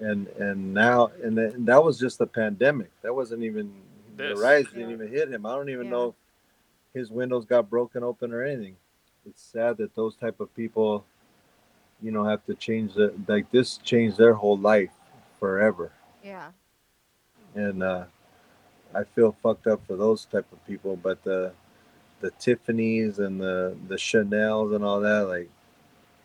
[0.00, 2.90] And and now and, th- and that was just the pandemic.
[3.02, 3.72] That wasn't even
[4.16, 4.36] This.
[4.38, 5.44] the rise didn't even hit him.
[5.46, 5.90] I don't even Yeah.
[5.92, 6.14] know if
[6.94, 8.76] his windows got broken open or anything.
[9.26, 11.04] It's sad that those type of people,
[12.02, 14.90] you know, have to change the like this changed their whole life
[15.40, 15.92] forever.
[16.22, 16.50] Yeah.
[17.54, 18.04] And uh
[18.94, 21.52] I feel fucked up for those type of people, but the
[22.20, 25.50] the Tiffany's and the the Chanel's and all that, like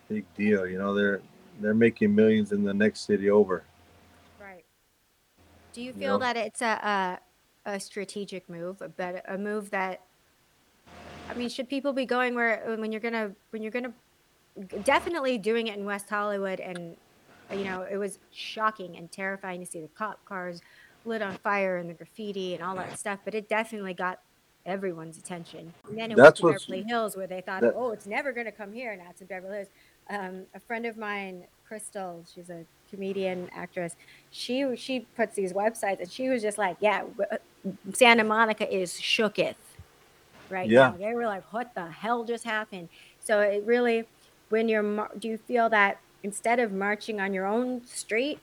[0.08, 1.22] big deal, you know, they're
[1.62, 3.64] they're making millions in the next city over.
[4.40, 4.66] Right.
[5.74, 6.26] Do you You feel know?
[6.26, 7.20] that it's a,
[7.66, 10.02] a a strategic move, a bet a move that
[11.30, 13.94] I mean, should people be going where when you're gonna when you're gonna
[14.84, 16.96] definitely doing it in West Hollywood and
[17.52, 20.62] you know it was shocking and terrifying to see the cop cars
[21.06, 24.20] lit on fire and the graffiti and all that stuff, but it definitely got
[24.66, 25.74] everyone's attention.
[25.88, 28.34] And then it That's went to Beverly Hills where they thought, that- oh, it's never
[28.34, 28.96] gonna come here.
[28.98, 29.68] Now it's in Beverly Hills.
[30.10, 33.96] Um, a friend of mine, Crystal, she's a comedian actress.
[34.32, 37.04] She she puts these websites, and she was just like, yeah,
[37.94, 39.56] Santa Monica is shooketh
[40.50, 40.90] right Yeah.
[40.92, 40.98] now.
[40.98, 42.90] They were like, what the hell just happened?
[43.20, 44.06] So it really,
[44.50, 48.40] when you're, do you feel that instead of marching on your own street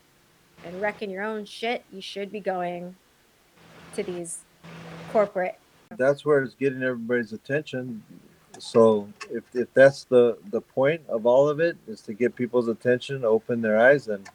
[0.65, 2.97] and wrecking your own shit, you should be going
[3.95, 4.39] to these
[5.13, 5.59] corporate
[5.97, 8.03] that's where it's getting everybody's attention.
[8.59, 12.69] So if, if that's the the point of all of it is to get people's
[12.69, 14.29] attention, open their eyes, and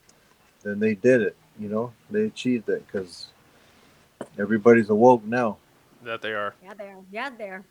[0.63, 1.35] then they did it.
[1.59, 3.27] You know, they achieved it because
[4.37, 5.57] everybody's awoke now.
[6.03, 6.55] That they are.
[6.63, 7.03] Yeah, they are.
[7.11, 7.63] Yeah, they are.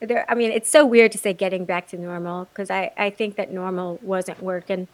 [0.00, 3.10] They're, I mean, it's so weird to say getting back to normal because I I
[3.10, 4.88] think that normal wasn't working.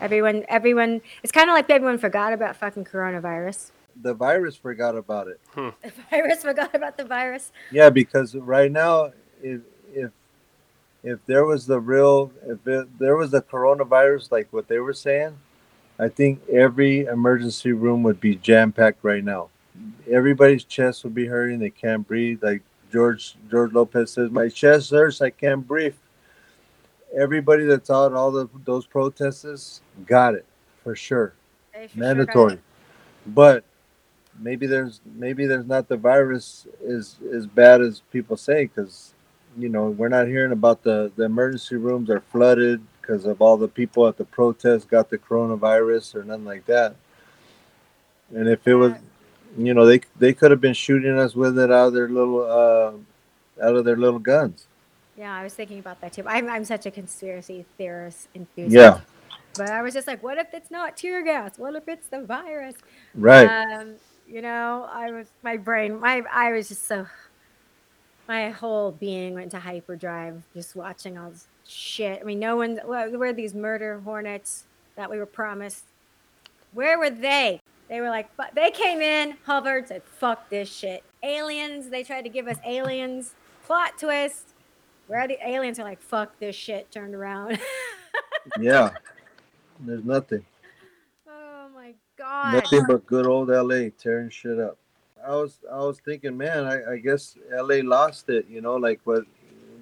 [0.00, 1.00] Everyone, everyone.
[1.22, 3.70] It's kind of like everyone forgot about fucking coronavirus.
[4.00, 5.40] The virus forgot about it.
[5.54, 5.70] Hmm.
[5.82, 7.52] The virus forgot about the virus.
[7.72, 9.60] Yeah, because right now, if
[9.92, 10.10] if
[11.02, 14.92] if there was the real, if it, there was the coronavirus, like what they were
[14.92, 15.38] saying,
[15.98, 19.48] I think every emergency room would be jam packed right now.
[20.10, 22.42] Everybody's chest will be hurting; they can't breathe.
[22.42, 22.62] Like
[22.92, 25.94] George George Lopez says, "My chest hurts; I can't breathe."
[27.16, 30.46] Everybody that's out, all the those protesters, got it
[30.82, 31.34] for sure
[31.72, 32.60] for mandatory it.
[33.26, 33.64] but
[34.38, 39.14] maybe there's maybe there's not the virus is as bad as people say because
[39.56, 43.56] you know we're not hearing about the the emergency rooms are flooded because of all
[43.56, 46.94] the people at the protest got the coronavirus or nothing like that
[48.34, 48.92] and if it was
[49.58, 52.40] you know they they could have been shooting us with it out of their little
[52.42, 52.92] uh
[53.64, 54.66] out of their little guns
[55.18, 56.22] Yeah, I was thinking about that too.
[56.26, 58.72] I'm I'm such a conspiracy theorist enthusiast.
[58.72, 59.00] yeah
[59.54, 61.58] But I was just like, what if it's not tear gas?
[61.58, 62.76] What if it's the virus?
[63.14, 63.94] right Um,
[64.30, 67.06] you know, I was my brain, my I was just so
[68.28, 72.20] my whole being went to hyperdrive just watching all this shit.
[72.20, 74.64] I mean, no one where where are these murder hornets
[74.96, 75.84] that we were promised?
[76.74, 77.60] Where were they?
[77.88, 81.88] They were like, but they came in, hovered, said, "Fuck this shit." Aliens.
[81.88, 83.34] They tried to give us aliens.
[83.64, 84.54] Plot twist.
[85.06, 85.78] Where are the aliens?
[85.78, 87.58] Are like, "Fuck this shit." Turned around.
[88.60, 88.90] yeah
[89.80, 90.44] there's nothing
[91.28, 92.54] oh my god.
[92.54, 94.78] Nothing but good old LA tearing shit up.
[95.24, 99.00] I was I was thinking, man, I, I guess LA lost it, you know, like
[99.04, 99.24] what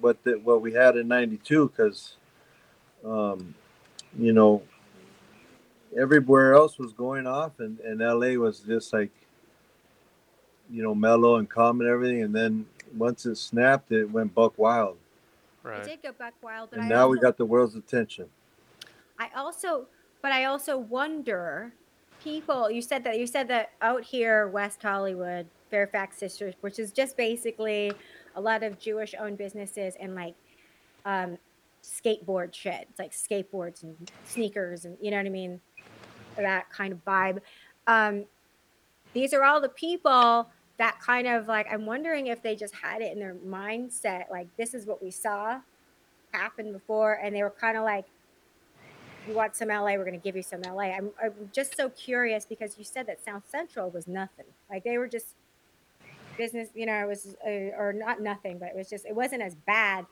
[0.01, 2.15] what the, what we had in '92, because,
[3.05, 3.55] um,
[4.17, 4.61] you know,
[5.97, 9.11] everywhere else was going off, and and LA was just like,
[10.71, 12.65] you know, mellow and calm and everything, and then
[12.95, 14.97] once it snapped, it went buck wild,
[15.67, 15.81] Right.
[15.81, 18.27] It did go back wild, but and I now we got the world's attention.
[19.19, 19.87] I also,
[20.21, 21.73] but I also wonder,
[22.23, 22.71] people.
[22.71, 27.17] You said that you said that out here, West Hollywood, Fairfax District, which is just
[27.17, 27.91] basically
[28.35, 30.35] a lot of Jewish owned businesses and like
[31.05, 31.37] um,
[31.83, 32.87] skateboard shit.
[32.89, 35.59] It's like skateboards and sneakers and you know what I mean?
[36.37, 37.39] That kind of vibe.
[37.87, 38.25] Um,
[39.13, 43.01] these are all the people that kind of like, I'm wondering if they just had
[43.01, 45.59] it in their mindset, like, this is what we saw
[46.31, 47.13] happen before.
[47.13, 48.05] And they were kind of like,
[49.27, 50.83] you want some LA, we're going to give you some LA.
[50.83, 54.45] I'm, I'm just so curious because you said that South Central was nothing.
[54.69, 55.35] Like they were just
[56.37, 59.41] business, you know, it was, uh, or not nothing, but it was just, it wasn't
[59.41, 60.05] as bad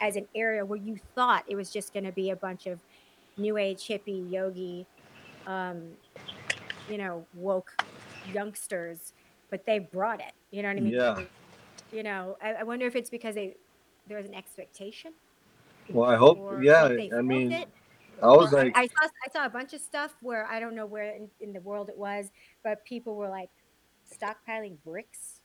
[0.00, 2.78] as an area where you thought it was just going to be a bunch of
[3.36, 4.86] new age hippie yogi,
[5.46, 5.88] um,
[6.88, 7.70] you know, woke
[8.32, 9.12] youngsters,
[9.50, 10.32] but they brought it.
[10.50, 10.92] You know what I mean?
[10.92, 11.20] Yeah.
[11.92, 13.56] You know, I, I wonder if it's because they
[14.08, 15.12] there was an expectation.
[15.88, 16.38] Well, I hope.
[16.62, 17.68] Yeah, I mean, it.
[18.22, 20.74] I was I- like, I, saw I saw a bunch of stuff where I don't
[20.74, 22.30] know where in, in the world it was,
[22.62, 23.50] but people were like
[24.10, 25.40] stockpiling bricks.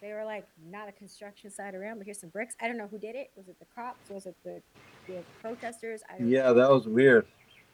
[0.00, 2.54] They were like, not a construction site around, but here's some bricks.
[2.60, 3.30] I don't know who did it.
[3.36, 4.08] Was it the cops?
[4.10, 4.62] Was it the,
[5.08, 6.02] the protesters?
[6.08, 7.26] I yeah, that was weird.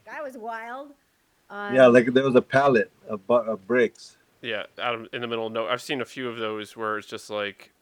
[0.06, 0.92] That was wild.
[1.50, 4.16] Um, Yeah, like there was a pallet of, bu- of bricks.
[4.42, 5.66] Yeah, out of, in the middle of no.
[5.66, 7.72] I've seen a few of those where it's just like,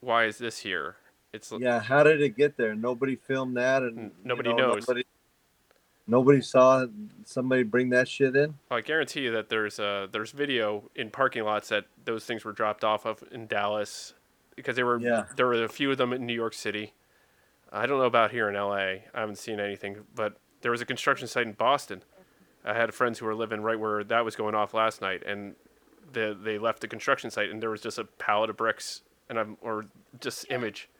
[0.00, 0.96] why is this here?
[1.32, 2.74] It's Yeah, how did it get there?
[2.74, 4.88] Nobody filmed that, and N- you nobody know, knows.
[4.88, 5.04] Nobody,
[6.06, 6.86] nobody saw
[7.26, 8.54] somebody bring that shit in.
[8.70, 12.52] I guarantee you that there's uh there's video in parking lots that those things were
[12.52, 14.14] dropped off of in Dallas
[14.56, 15.24] because they were Yeah.
[15.36, 16.94] there were a few of them in New York City.
[17.70, 18.74] I don't know about here in LA.
[18.76, 22.02] I haven't seen anything, but there was a construction site in Boston.
[22.68, 25.54] I had friends who were living right where that was going off last night, and
[26.12, 29.38] they they left the construction site, and there was just a pallet of bricks, and
[29.38, 29.86] I'm or
[30.20, 30.90] just image,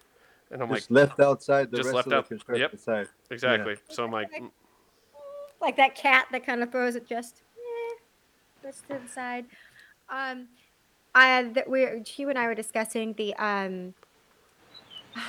[0.50, 2.80] and I'm Just like left outside the just rest left of the out- construction yep.
[2.80, 3.08] site.
[3.30, 3.76] exactly.
[3.90, 4.50] So I'm like, mm,
[5.60, 9.44] like that cat that kind of throws it just eh, just to the side.
[10.08, 10.48] Um,
[11.14, 13.94] I that we Hugh and I were discussing the um.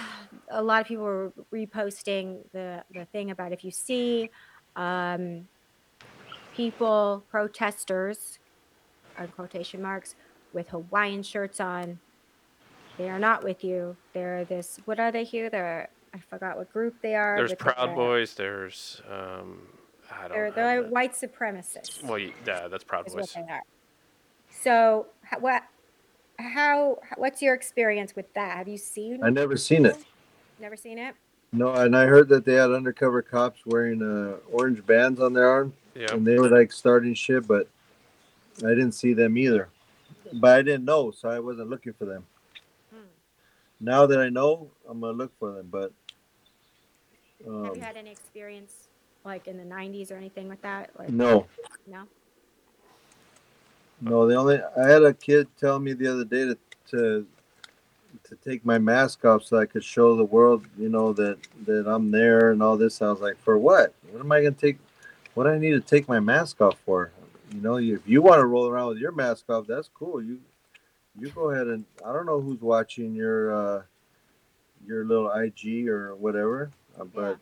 [0.52, 4.30] A lot of people were reposting the the thing about if you see
[4.76, 5.48] um,
[6.60, 8.38] people protesters,
[9.18, 10.16] on quotation marks,
[10.52, 12.00] with Hawaiian shirts on,
[12.98, 13.96] they are not with you.
[14.14, 14.78] They're this.
[14.84, 15.50] What are they here?
[15.50, 17.38] They're I forgot what group they are.
[17.38, 18.34] there's Proud the- Boys.
[18.34, 19.60] There's um,
[20.12, 20.32] I don't.
[20.32, 22.04] They're have they're the- white supremacists.
[22.04, 23.34] well, yeah, that's Proud is what Boys.
[23.34, 23.62] they are.
[24.50, 25.06] So
[25.40, 25.64] what?
[26.40, 26.98] How?
[27.16, 28.58] What's your experience with that?
[28.58, 29.24] Have you seen?
[29.24, 29.96] I never seen it.
[30.60, 31.16] Never seen it.
[31.54, 35.50] No, and I heard that they had undercover cops wearing uh, orange bands on their
[35.50, 36.14] arm, Yeah.
[36.14, 37.68] and they were like starting shit, but
[38.60, 39.70] I didn't see them either.
[40.34, 42.26] But I didn't know, so I wasn't looking for them.
[42.92, 43.08] Hmm.
[43.80, 45.68] Now that I know, I'm gonna look for them.
[45.72, 45.92] But
[47.44, 48.90] Have um, you had any experience
[49.26, 50.92] like in the '90s or anything with that?
[50.98, 51.48] Like, no,
[51.88, 52.04] no.
[54.02, 54.28] no.
[54.28, 56.58] The only I had a kid tell me the other day to
[56.92, 57.28] to
[58.24, 61.88] to take my mask off so I could show the world, you know, that that
[61.88, 63.02] I'm there and all this.
[63.02, 63.94] I was like, for what?
[64.12, 64.78] What am I gonna take?
[65.34, 67.12] What do I need to take my mask off for?
[67.54, 70.22] You know, if you want to roll around with your mask off, that's cool.
[70.22, 70.40] You
[71.20, 73.82] you go ahead and I don't know who's watching your uh
[74.86, 77.38] your little IG or whatever, uh, but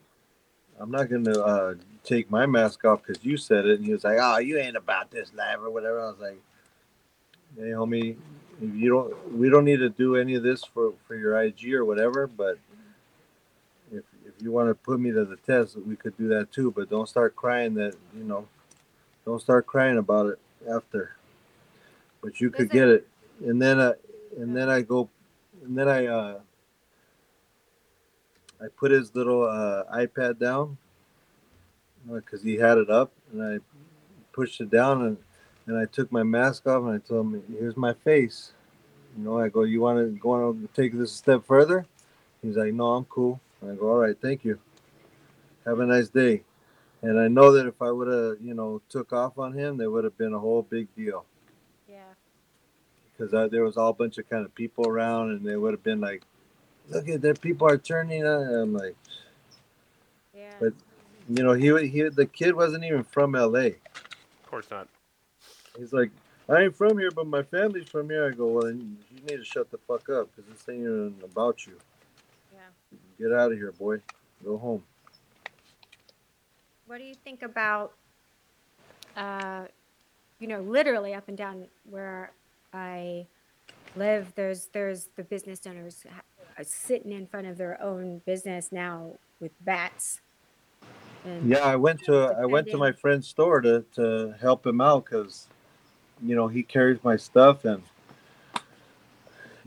[0.79, 3.77] I'm not gonna uh take my mask off because you said it.
[3.77, 6.41] And he was like, "Oh, you ain't about this life or whatever." I was like,
[7.57, 8.15] "Hey, homie,
[8.61, 11.85] you don't, we don't need to do any of this for for your IG or
[11.85, 12.27] whatever.
[12.27, 12.57] But
[14.41, 16.71] you want to put me to the test, we could do that too.
[16.71, 18.47] But don't start crying that you know,
[19.25, 21.15] don't start crying about it after.
[22.21, 23.07] But you could get it,
[23.45, 23.93] and then I,
[24.37, 25.09] and then I go,
[25.63, 26.39] and then I uh,
[28.61, 30.77] I put his little uh, iPad down
[32.09, 33.59] because he had it up, and I
[34.31, 35.17] pushed it down and
[35.67, 38.53] and I took my mask off and I told him, "Here's my face."
[39.17, 41.85] You know, I go, "You want to go on take this a step further?"
[42.41, 44.59] He's like, "No, I'm cool." I go, "All right, thank you.
[45.65, 46.43] Have a nice day."
[47.01, 49.91] And I know that if I would have, you know, took off on him, there
[49.91, 51.25] would have been a whole big deal
[51.87, 52.13] Yeah.
[53.17, 55.83] because there was all a bunch of kind of people around, and they would have
[55.83, 56.23] been like,
[56.89, 58.41] "Look at that, people are turning." On.
[58.41, 58.95] And I'm like,
[60.33, 60.53] Yeah.
[60.59, 60.73] But-
[61.29, 63.67] you know, he he the kid wasn't even from L.A.
[63.67, 64.87] Of course not.
[65.77, 66.09] He's like,
[66.47, 68.25] I ain't from here, but my family's from here.
[68.25, 71.15] I go, well, then you need to shut the fuck up because this ain't even
[71.23, 71.77] about you.
[73.19, 73.99] Get out of here, boy.
[74.43, 74.83] Go home.
[76.85, 77.93] What do you think about,
[79.15, 79.65] uh,
[80.39, 82.31] you know, literally up and down where
[82.73, 83.25] I
[83.95, 84.33] live?
[84.35, 86.05] There's there's the business owners
[86.63, 90.21] sitting in front of their own business now with bats.
[91.25, 94.79] And Yeah, I went to I went to my friend's store to to help him
[94.79, 95.47] out because,
[96.23, 97.83] you know, he carries my stuff and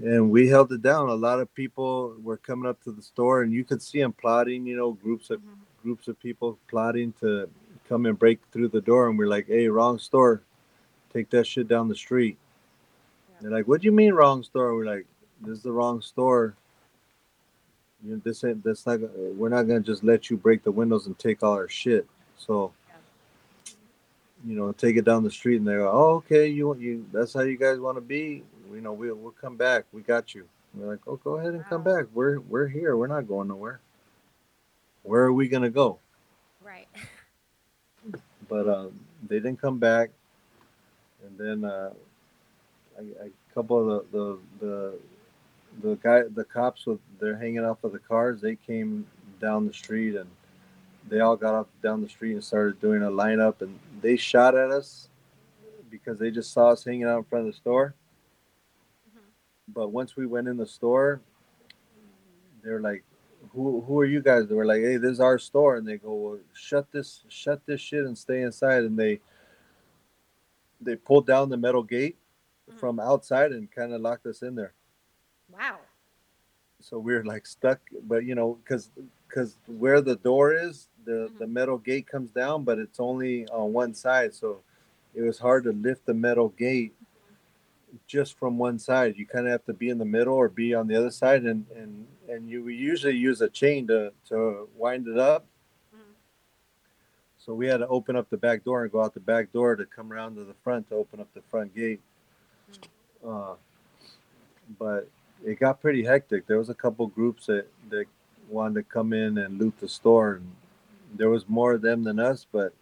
[0.03, 1.09] and we held it down.
[1.09, 4.13] A lot of people were coming up to the store, and you could see them
[4.13, 4.67] plotting.
[4.67, 5.61] You know, groups of mm-hmm.
[5.83, 7.49] groups of people plotting to
[7.89, 10.43] come and break through the door, and we're like, "Hey, wrong store!
[11.13, 12.39] Take that shit down the street."
[13.31, 13.37] Yeah.
[13.43, 15.07] They're like, "What do you mean wrong store?" We're like,
[15.41, 16.55] "This is the wrong store.
[18.05, 18.65] You know, this ain't.
[18.65, 19.01] That's not.
[19.01, 22.07] We're not gonna just let you break the windows and take all our shit."
[22.39, 22.73] So
[24.47, 27.05] you know, take it down the street and they go, oh, okay, you want you
[27.13, 28.43] that's how you guys want to be.
[28.73, 29.85] You know, we'll we'll come back.
[29.93, 30.47] We got you.
[30.73, 32.07] And we're like, oh, go ahead and come back.
[32.13, 32.97] We're we're here.
[32.97, 33.81] We're not going nowhere.
[35.03, 35.99] Where are we gonna go?
[36.63, 36.89] Right.
[38.49, 38.99] But um,
[39.29, 40.11] they didn't come back,
[41.25, 41.93] and then uh,
[42.99, 44.99] a, a couple of the the the
[45.83, 48.41] the guy the cops with they're hanging off of the cars.
[48.41, 49.07] They came
[49.41, 50.29] down the street and
[51.09, 54.55] they all got up down the street and started doing a lineup and they shot
[54.55, 55.09] at us
[55.91, 57.95] because they just saw us hanging out in front of the store.
[59.75, 61.21] But once we went in the store,
[62.63, 63.05] they're like,
[63.53, 65.99] "Who who are you guys?" They were like, "Hey, this is our store," and they
[65.99, 69.21] go, well, "Shut this shut this shit and stay inside." And they
[70.81, 72.17] they pulled down the metal gate
[72.69, 72.79] mm-hmm.
[72.79, 74.73] from outside and kind of locked us in there.
[75.53, 75.79] Wow.
[76.81, 78.91] So we are like stuck, but you know, because
[79.29, 81.39] because where the door is, the mm-hmm.
[81.39, 84.61] the metal gate comes down, but it's only on one side, so
[85.15, 86.95] it was hard to lift the metal gate
[88.07, 89.17] just from one side.
[89.17, 91.45] You kind of have to be in the middle or be on the other side,
[91.45, 95.47] and and and you usually use a chain to to wind it up.
[95.95, 96.13] Mm-hmm.
[97.39, 99.77] So we had to open up the back door and go out the back door
[99.77, 102.01] to come around to the front to open up the front gate.
[102.73, 103.29] Mm-hmm.
[103.29, 103.55] Uh,
[104.79, 105.09] but
[105.45, 106.47] it got pretty hectic.
[106.47, 108.07] There was a couple groups that that
[108.49, 110.51] wanted to come in and loot the store, and
[111.17, 112.47] there was more of them than us.
[112.51, 112.73] But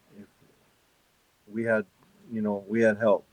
[1.52, 1.84] we had,
[2.30, 3.24] you know, we had help.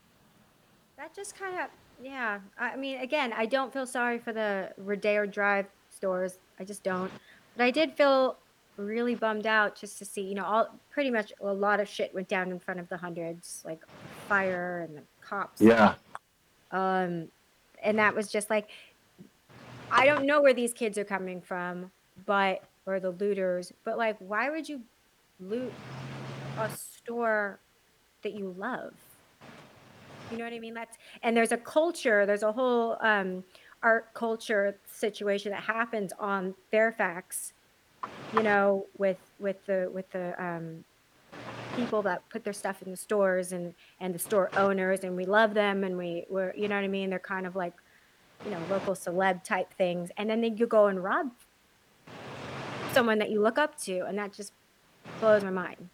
[1.14, 1.66] Just kind of,
[2.02, 2.40] yeah.
[2.58, 6.38] I mean, again, I don't feel sorry for the Rodeo Drive stores.
[6.58, 7.10] I just don't.
[7.56, 8.36] But I did feel
[8.76, 12.14] really bummed out just to see, you know, all pretty much a lot of shit
[12.14, 13.80] went down in front of the hundreds, like
[14.28, 15.60] fire and the cops.
[15.60, 15.94] Yeah.
[16.70, 17.28] Um,
[17.82, 18.68] and that was just like,
[19.90, 21.90] I don't know where these kids are coming from
[22.24, 24.80] but or the looters, but like why would you
[25.40, 25.72] loot
[26.58, 27.58] a store
[28.22, 28.92] that you love?
[30.30, 30.74] You know what I mean?
[30.74, 33.44] That's and there's a culture, there's a whole um,
[33.82, 37.52] art culture situation that happens on Fairfax,
[38.34, 40.84] you know, with with the with the um,
[41.76, 45.24] people that put their stuff in the stores and and the store owners and we
[45.24, 47.10] love them and we we're you know what I mean?
[47.10, 47.74] They're kind of like
[48.44, 51.30] you know local celeb type things, and then they, you go and rob
[52.92, 54.52] someone that you look up to, and that just
[55.20, 55.88] blows my mind.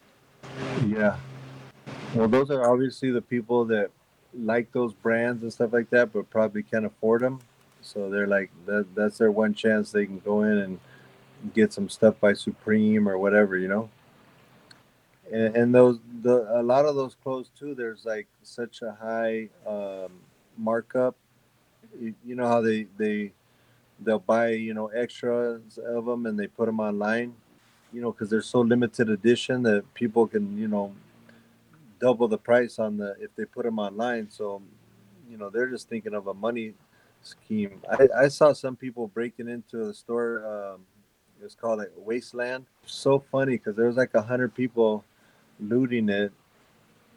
[0.86, 1.16] Yeah.
[2.14, 3.90] Well, those are obviously the people that
[4.38, 7.40] like those brands and stuff like that, but probably can't afford them.
[7.82, 8.94] So they're like that.
[8.94, 10.80] That's their one chance they can go in and
[11.54, 13.90] get some stuff by Supreme or whatever, you know.
[15.30, 17.74] And, and those the a lot of those clothes too.
[17.74, 20.12] There's like such a high um,
[20.56, 21.16] markup.
[22.00, 23.32] You, you know how they they
[24.00, 27.34] they'll buy you know extras of them and they put them online
[27.92, 30.92] you know because they're so limited edition that people can you know
[32.02, 34.60] double the price on the if they put them online so
[35.30, 36.74] you know they're just thinking of a money
[37.22, 40.80] scheme i, I saw some people breaking into the store um,
[41.40, 45.04] it was called like wasteland so funny because there was like a hundred people
[45.60, 46.32] looting it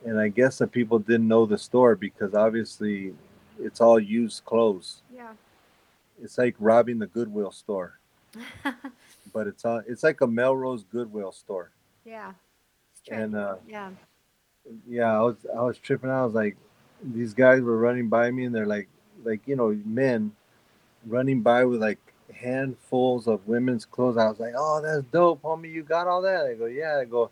[0.05, 3.13] and i guess the people didn't know the store because obviously
[3.59, 5.33] it's all used clothes yeah
[6.21, 7.99] it's like robbing the Goodwill store.
[9.33, 11.71] but it's uh it's like a Melrose Goodwill store.
[12.03, 12.33] Yeah.
[13.09, 13.91] And uh yeah.
[14.87, 16.21] Yeah, I was I was tripping out.
[16.21, 16.57] I was like
[17.03, 18.87] these guys were running by me and they're like
[19.23, 20.31] like, you know, men
[21.05, 21.99] running by with like
[22.33, 24.17] handfuls of women's clothes.
[24.17, 26.45] I was like, Oh, that's dope, homie, you got all that?
[26.45, 27.31] I go, Yeah, I go,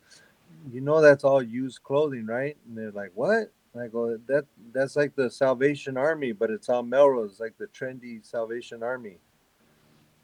[0.71, 2.55] you know that's all used clothing, right?
[2.67, 3.51] And they're like, What?
[3.73, 7.67] And I go, that that's like the Salvation Army, but it's on Melrose, like the
[7.67, 9.17] trendy Salvation Army.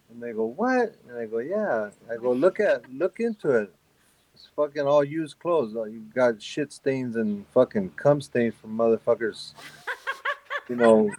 [0.10, 0.96] And they go, what?
[1.08, 1.90] And I go, yeah.
[2.12, 3.74] I go, look at, look into it.
[4.40, 5.74] It's fucking all used clothes.
[5.74, 9.54] You got shit stains and fucking cum stains from motherfuckers.
[10.70, 11.12] you know,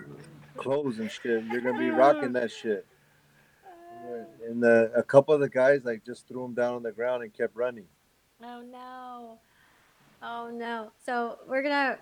[0.56, 1.44] clothes and shit.
[1.44, 2.86] You're gonna be rocking that shit.
[4.48, 7.22] And the, a couple of the guys like just threw them down on the ground
[7.22, 7.84] and kept running.
[8.42, 9.38] Oh no.
[10.22, 10.90] Oh no.
[11.04, 11.98] So we're gonna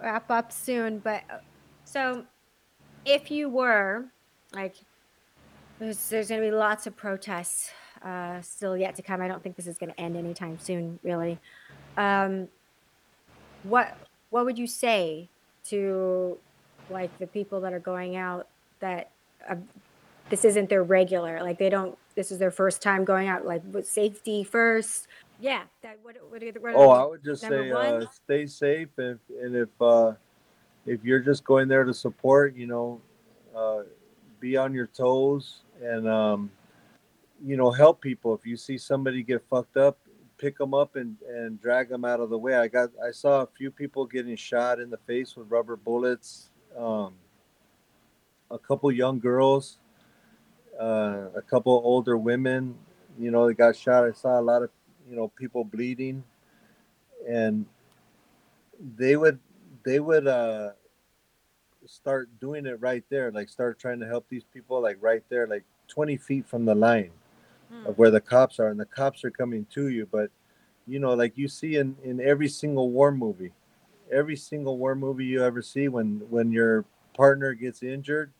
[0.00, 1.38] wrap up soon, but uh,
[1.84, 2.24] so
[3.04, 4.04] if you were
[4.54, 4.76] like,
[5.80, 7.72] there's, there's to be lots of protests
[8.04, 9.20] uh, still yet to come.
[9.20, 11.38] I don't think this is going to end anytime soon, really.
[11.96, 12.48] Um,
[13.64, 13.96] what
[14.30, 15.28] what would you say
[15.66, 16.38] to
[16.90, 18.48] like the people that are going out
[18.80, 19.10] that
[19.48, 19.56] a,
[20.30, 21.42] this isn't their regular.
[21.42, 21.96] Like they don't.
[22.14, 23.46] This is their first time going out.
[23.46, 25.08] Like with safety first.
[25.40, 25.62] Yeah.
[25.82, 29.68] That what what, what Oh, I would just say uh, stay safe, and and if
[29.80, 30.12] uh,
[30.86, 33.00] if you're just going there to support, you know,
[33.56, 33.82] uh,
[34.40, 36.50] be on your toes and um,
[37.44, 38.34] you know help people.
[38.34, 39.98] If you see somebody get fucked up,
[40.38, 42.54] pick them up and and drag them out of the way.
[42.54, 46.50] I got I saw a few people getting shot in the face with rubber bullets.
[46.76, 47.14] Um,
[48.50, 49.78] a couple young girls,
[50.78, 52.76] uh, a couple older women.
[53.18, 54.04] You know, they got shot.
[54.04, 54.70] I saw a lot of
[55.08, 56.24] you know people bleeding
[57.28, 57.66] and
[58.96, 59.38] they would
[59.84, 60.70] they would uh
[61.86, 65.46] start doing it right there like start trying to help these people like right there
[65.46, 67.10] like 20 feet from the line
[67.72, 67.86] Hmm.
[67.86, 70.30] of where the cops are and the cops are coming to you but
[70.86, 73.52] you know like you see in in every single war movie
[74.10, 76.84] every single war movie you ever see when when your
[77.16, 78.30] partner gets injured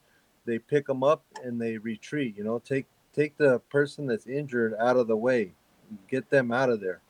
[0.45, 4.75] they pick them up and they retreat you know take take the person that's injured
[4.79, 5.53] out of the way
[6.09, 7.01] get them out of there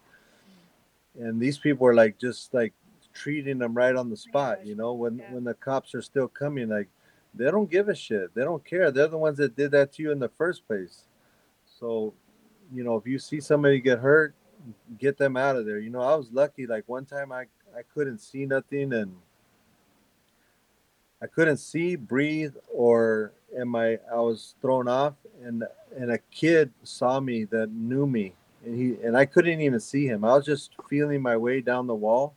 [1.18, 2.72] and these people are like just like
[3.12, 5.30] treating them right on the spot you know when Yeah.
[5.30, 6.88] when the cops are still coming like
[7.34, 10.02] they don't give a shit they don't care they're the ones that did that to
[10.02, 11.04] you in the first place
[11.82, 12.14] so
[12.72, 14.34] you know if you see somebody get hurt
[14.98, 17.40] get them out of there you know i was lucky like one time i
[17.76, 19.12] i couldn't see nothing and
[21.20, 25.14] i couldn't see breathe or am i i was thrown off
[25.44, 25.64] and
[25.96, 28.32] and a kid saw me that knew me
[28.64, 30.24] and he and I couldn't even see him.
[30.24, 32.36] I was just feeling my way down the wall,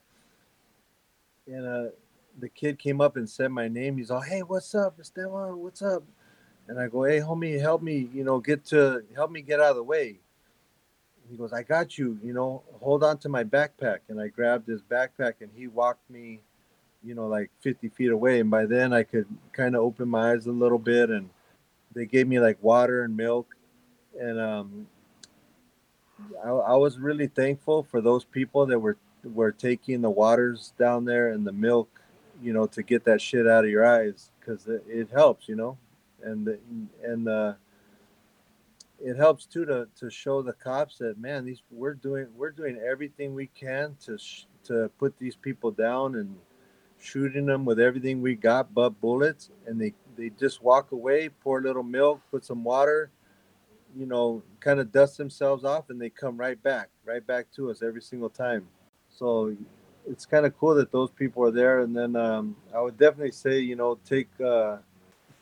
[1.48, 1.90] and uh,
[2.40, 3.98] the kid came up and said my name.
[3.98, 5.60] He's all, "Hey, what's up, Esteban?
[5.60, 6.04] What's up?"
[6.68, 9.72] And I go, "Hey, homie, help me, you know, get to help me get out
[9.72, 10.20] of the way."
[11.30, 14.68] He goes, "I got you, you know, hold on to my backpack." And I grabbed
[14.68, 16.42] his backpack, and he walked me,
[17.04, 18.40] you know, like 50 feet away.
[18.40, 21.30] And by then, I could kind of open my eyes a little bit, and
[21.94, 23.56] they gave me like water and milk,
[24.20, 24.88] and um,
[26.44, 31.06] I, I was really thankful for those people that were were taking the waters down
[31.06, 31.90] there and the milk,
[32.42, 35.56] you know, to get that shit out of your eyes because it, it helps, you
[35.56, 35.78] know,
[36.24, 37.54] and and uh,
[39.00, 42.78] it helps too to, to show the cops that man, these we're doing we're doing
[42.78, 46.36] everything we can to sh- to put these people down and
[46.98, 51.60] shooting them with everything we got but bullets, and they they just walk away, pour
[51.60, 53.12] a little milk, put some water
[53.98, 57.72] you know, kind of dust themselves off and they come right back, right back to
[57.72, 58.68] us every single time.
[59.10, 59.56] So
[60.08, 61.80] it's kind of cool that those people are there.
[61.80, 64.78] And then um, I would definitely say, you know, take uh,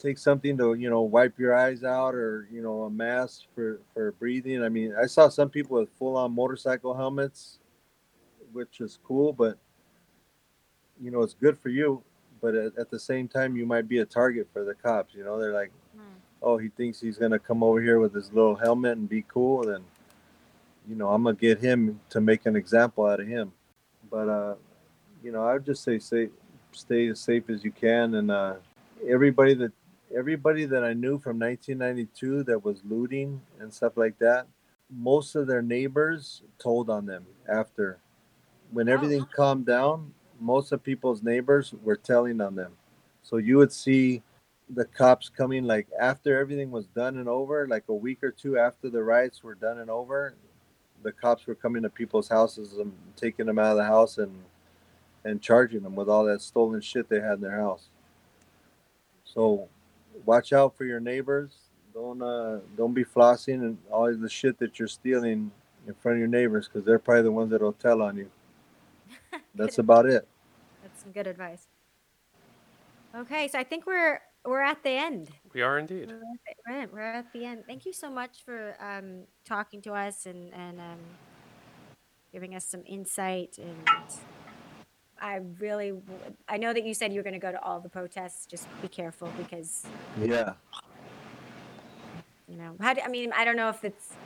[0.04, 3.80] take something to you know wipe your eyes out or you know a mask for
[3.94, 4.64] for breathing.
[4.64, 7.60] I mean, I saw some people with full on motorcycle helmets,
[8.52, 9.58] which is cool, but
[11.02, 12.04] you know, it's good for you.
[12.42, 15.16] But at, at the same time, you might be a target for the cops.
[15.16, 16.18] You know, they're like Hmm.
[16.42, 19.64] oh, he thinks he's gonna come over here with his little helmet and be cool,
[19.64, 19.84] then
[20.90, 23.54] you know, I'm gonna get him to make an example out of him.
[24.12, 24.56] But uh,
[25.24, 26.30] you know, I would just say stay
[26.72, 28.56] stay as safe as you can and uh
[29.08, 29.72] everybody that
[30.16, 34.48] everybody that I knew from 1992 that was looting and stuff like that,
[34.90, 38.00] most of their neighbors told on them after
[38.72, 42.74] when everything calmed down, most of people's neighbors were telling on them.
[43.22, 44.22] So you would see
[44.70, 48.58] the cops coming like after everything was done and over, like a week or two
[48.58, 50.36] after the riots were done and over,
[51.04, 54.34] the cops were coming to people's houses and taking them out of the house and
[55.26, 57.88] and charging them with all that stolen shit they had in their house.
[59.24, 59.70] So
[60.26, 61.52] watch out for your neighbors.
[61.94, 65.52] Don't uh don't be flossing and all the shit that you're stealing
[65.88, 68.30] in front of your neighbors because they're probably the ones that'll tell on you.
[69.56, 70.28] That's about it.
[70.82, 71.68] That's some good advice.
[73.16, 75.30] Okay, so I think we're we're at the end.
[75.54, 76.12] We are indeed.
[76.68, 77.64] We're at the, we're at- the end.
[77.68, 81.00] Thank you so much for um, talking to us and and um,
[82.32, 83.58] giving us some insight.
[83.60, 83.88] And
[85.24, 87.82] I really, w- I know that you said you were going to go to all
[87.82, 88.48] the protests.
[88.48, 89.92] Just be careful because
[90.22, 90.54] Yeah.
[92.48, 94.20] you know how do, I mean I don't know if it's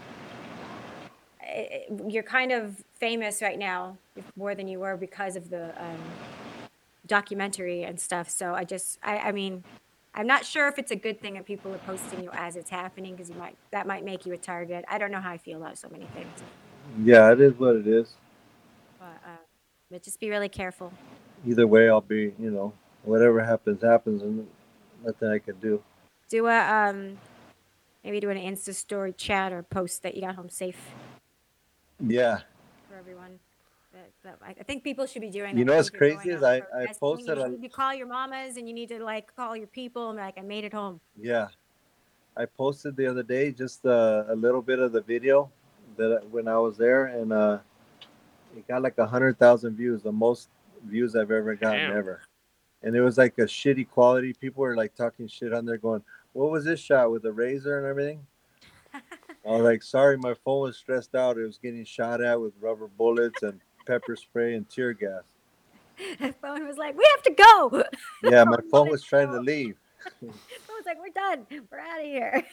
[1.41, 3.99] i- i- you're kind of famous right now
[4.37, 6.19] more than you were because of the um,
[7.07, 8.29] documentary and stuff.
[8.29, 9.65] So I just I, I mean
[10.15, 12.71] I'm not sure if it's a good thing that people are posting you as it's
[12.71, 14.85] happening because you might that might make you a target.
[14.89, 16.43] I don't know how I feel about so many things,
[17.03, 18.15] Yeah, it is what it is.
[18.99, 19.37] but uh,
[19.89, 20.93] but just be really careful.
[21.47, 22.73] Either way I'll be, you know,
[23.03, 24.47] whatever happens, happens and
[25.05, 25.81] nothing I can do.
[26.29, 26.59] Do a
[26.89, 27.17] um
[28.03, 30.91] maybe do an Insta story chat or post that you got home safe
[31.99, 32.39] Yeah.
[32.89, 33.39] for everyone.
[34.23, 35.57] That, that, I think people should be doing.
[35.57, 38.67] You know what's crazy is I- I posted You on- to call your mamas and
[38.67, 40.99] you need to like call your people and like, I made it home.
[41.19, 41.47] Yeah.
[42.35, 45.49] I posted the other day just uh, a little bit of the video
[45.95, 47.57] that when I was there, and uh,
[48.55, 50.49] it got like a hundred thousand views, the most
[50.85, 51.97] views I've ever gotten Damn.
[51.97, 52.21] ever.
[52.83, 54.33] And it was like a shitty quality.
[54.33, 56.03] People were like talking shit on there, going,
[56.33, 58.25] "What was this shot with a razor and everything?"
[58.93, 61.37] I was like, "Sorry, my phone was stressed out.
[61.37, 65.23] It was getting shot at with rubber bullets and pepper spray and tear gas."
[66.19, 67.83] My phone was like, "We have to go."
[68.23, 69.75] Yeah, my phone was trying to leave.
[70.21, 71.47] I was like, "We're done.
[71.49, 72.45] We're out of here."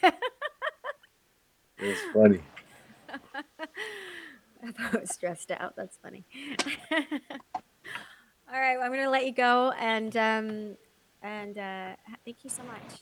[1.77, 2.41] it's funny.
[4.67, 5.75] I thought I was stressed out.
[5.75, 6.25] That's funny.
[6.91, 10.77] All right, well, I'm gonna let you go, and um,
[11.21, 13.01] and uh, thank you so much.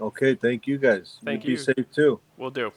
[0.00, 1.18] Okay, thank you guys.
[1.24, 1.56] Thank be you.
[1.56, 2.20] safe too.
[2.36, 2.70] We'll do.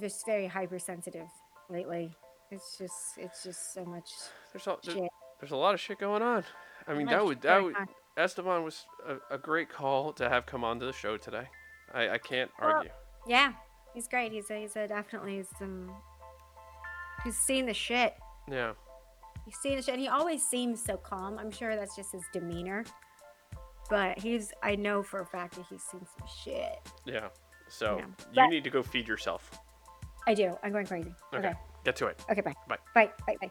[0.00, 1.26] Just very hypersensitive
[1.68, 2.14] lately.
[2.50, 4.10] It's just, it's just so much
[4.52, 5.10] There's a, there- shit.
[5.40, 6.44] there's a lot of shit going on.
[6.86, 7.86] I mean, that would that going would on.
[8.16, 11.46] Esteban was a, a great call to have come on to the show today.
[11.92, 12.90] I, I can't Well, argue.
[13.26, 13.52] Yeah,
[13.94, 14.32] he's great.
[14.32, 15.90] He's a, he's a definitely some.
[17.24, 18.14] He's seen the shit.
[18.50, 18.72] Yeah.
[19.44, 19.94] He's seen the shit.
[19.94, 21.38] And he always seems so calm.
[21.38, 22.84] I'm sure that's just his demeanor.
[23.90, 26.78] But he's, I know for a fact that he's seen some shit.
[27.06, 27.28] Yeah.
[27.68, 28.44] So Yeah.
[28.44, 29.50] you need to go feed yourself.
[30.26, 30.56] I do.
[30.62, 31.14] I'm going crazy.
[31.34, 31.48] Okay.
[31.48, 31.58] Okay.
[31.84, 32.22] Get to it.
[32.30, 32.42] Okay.
[32.42, 32.54] Bye.
[32.68, 32.76] Bye.
[32.94, 33.10] Bye.
[33.26, 33.36] Bye.
[33.40, 33.50] Bye.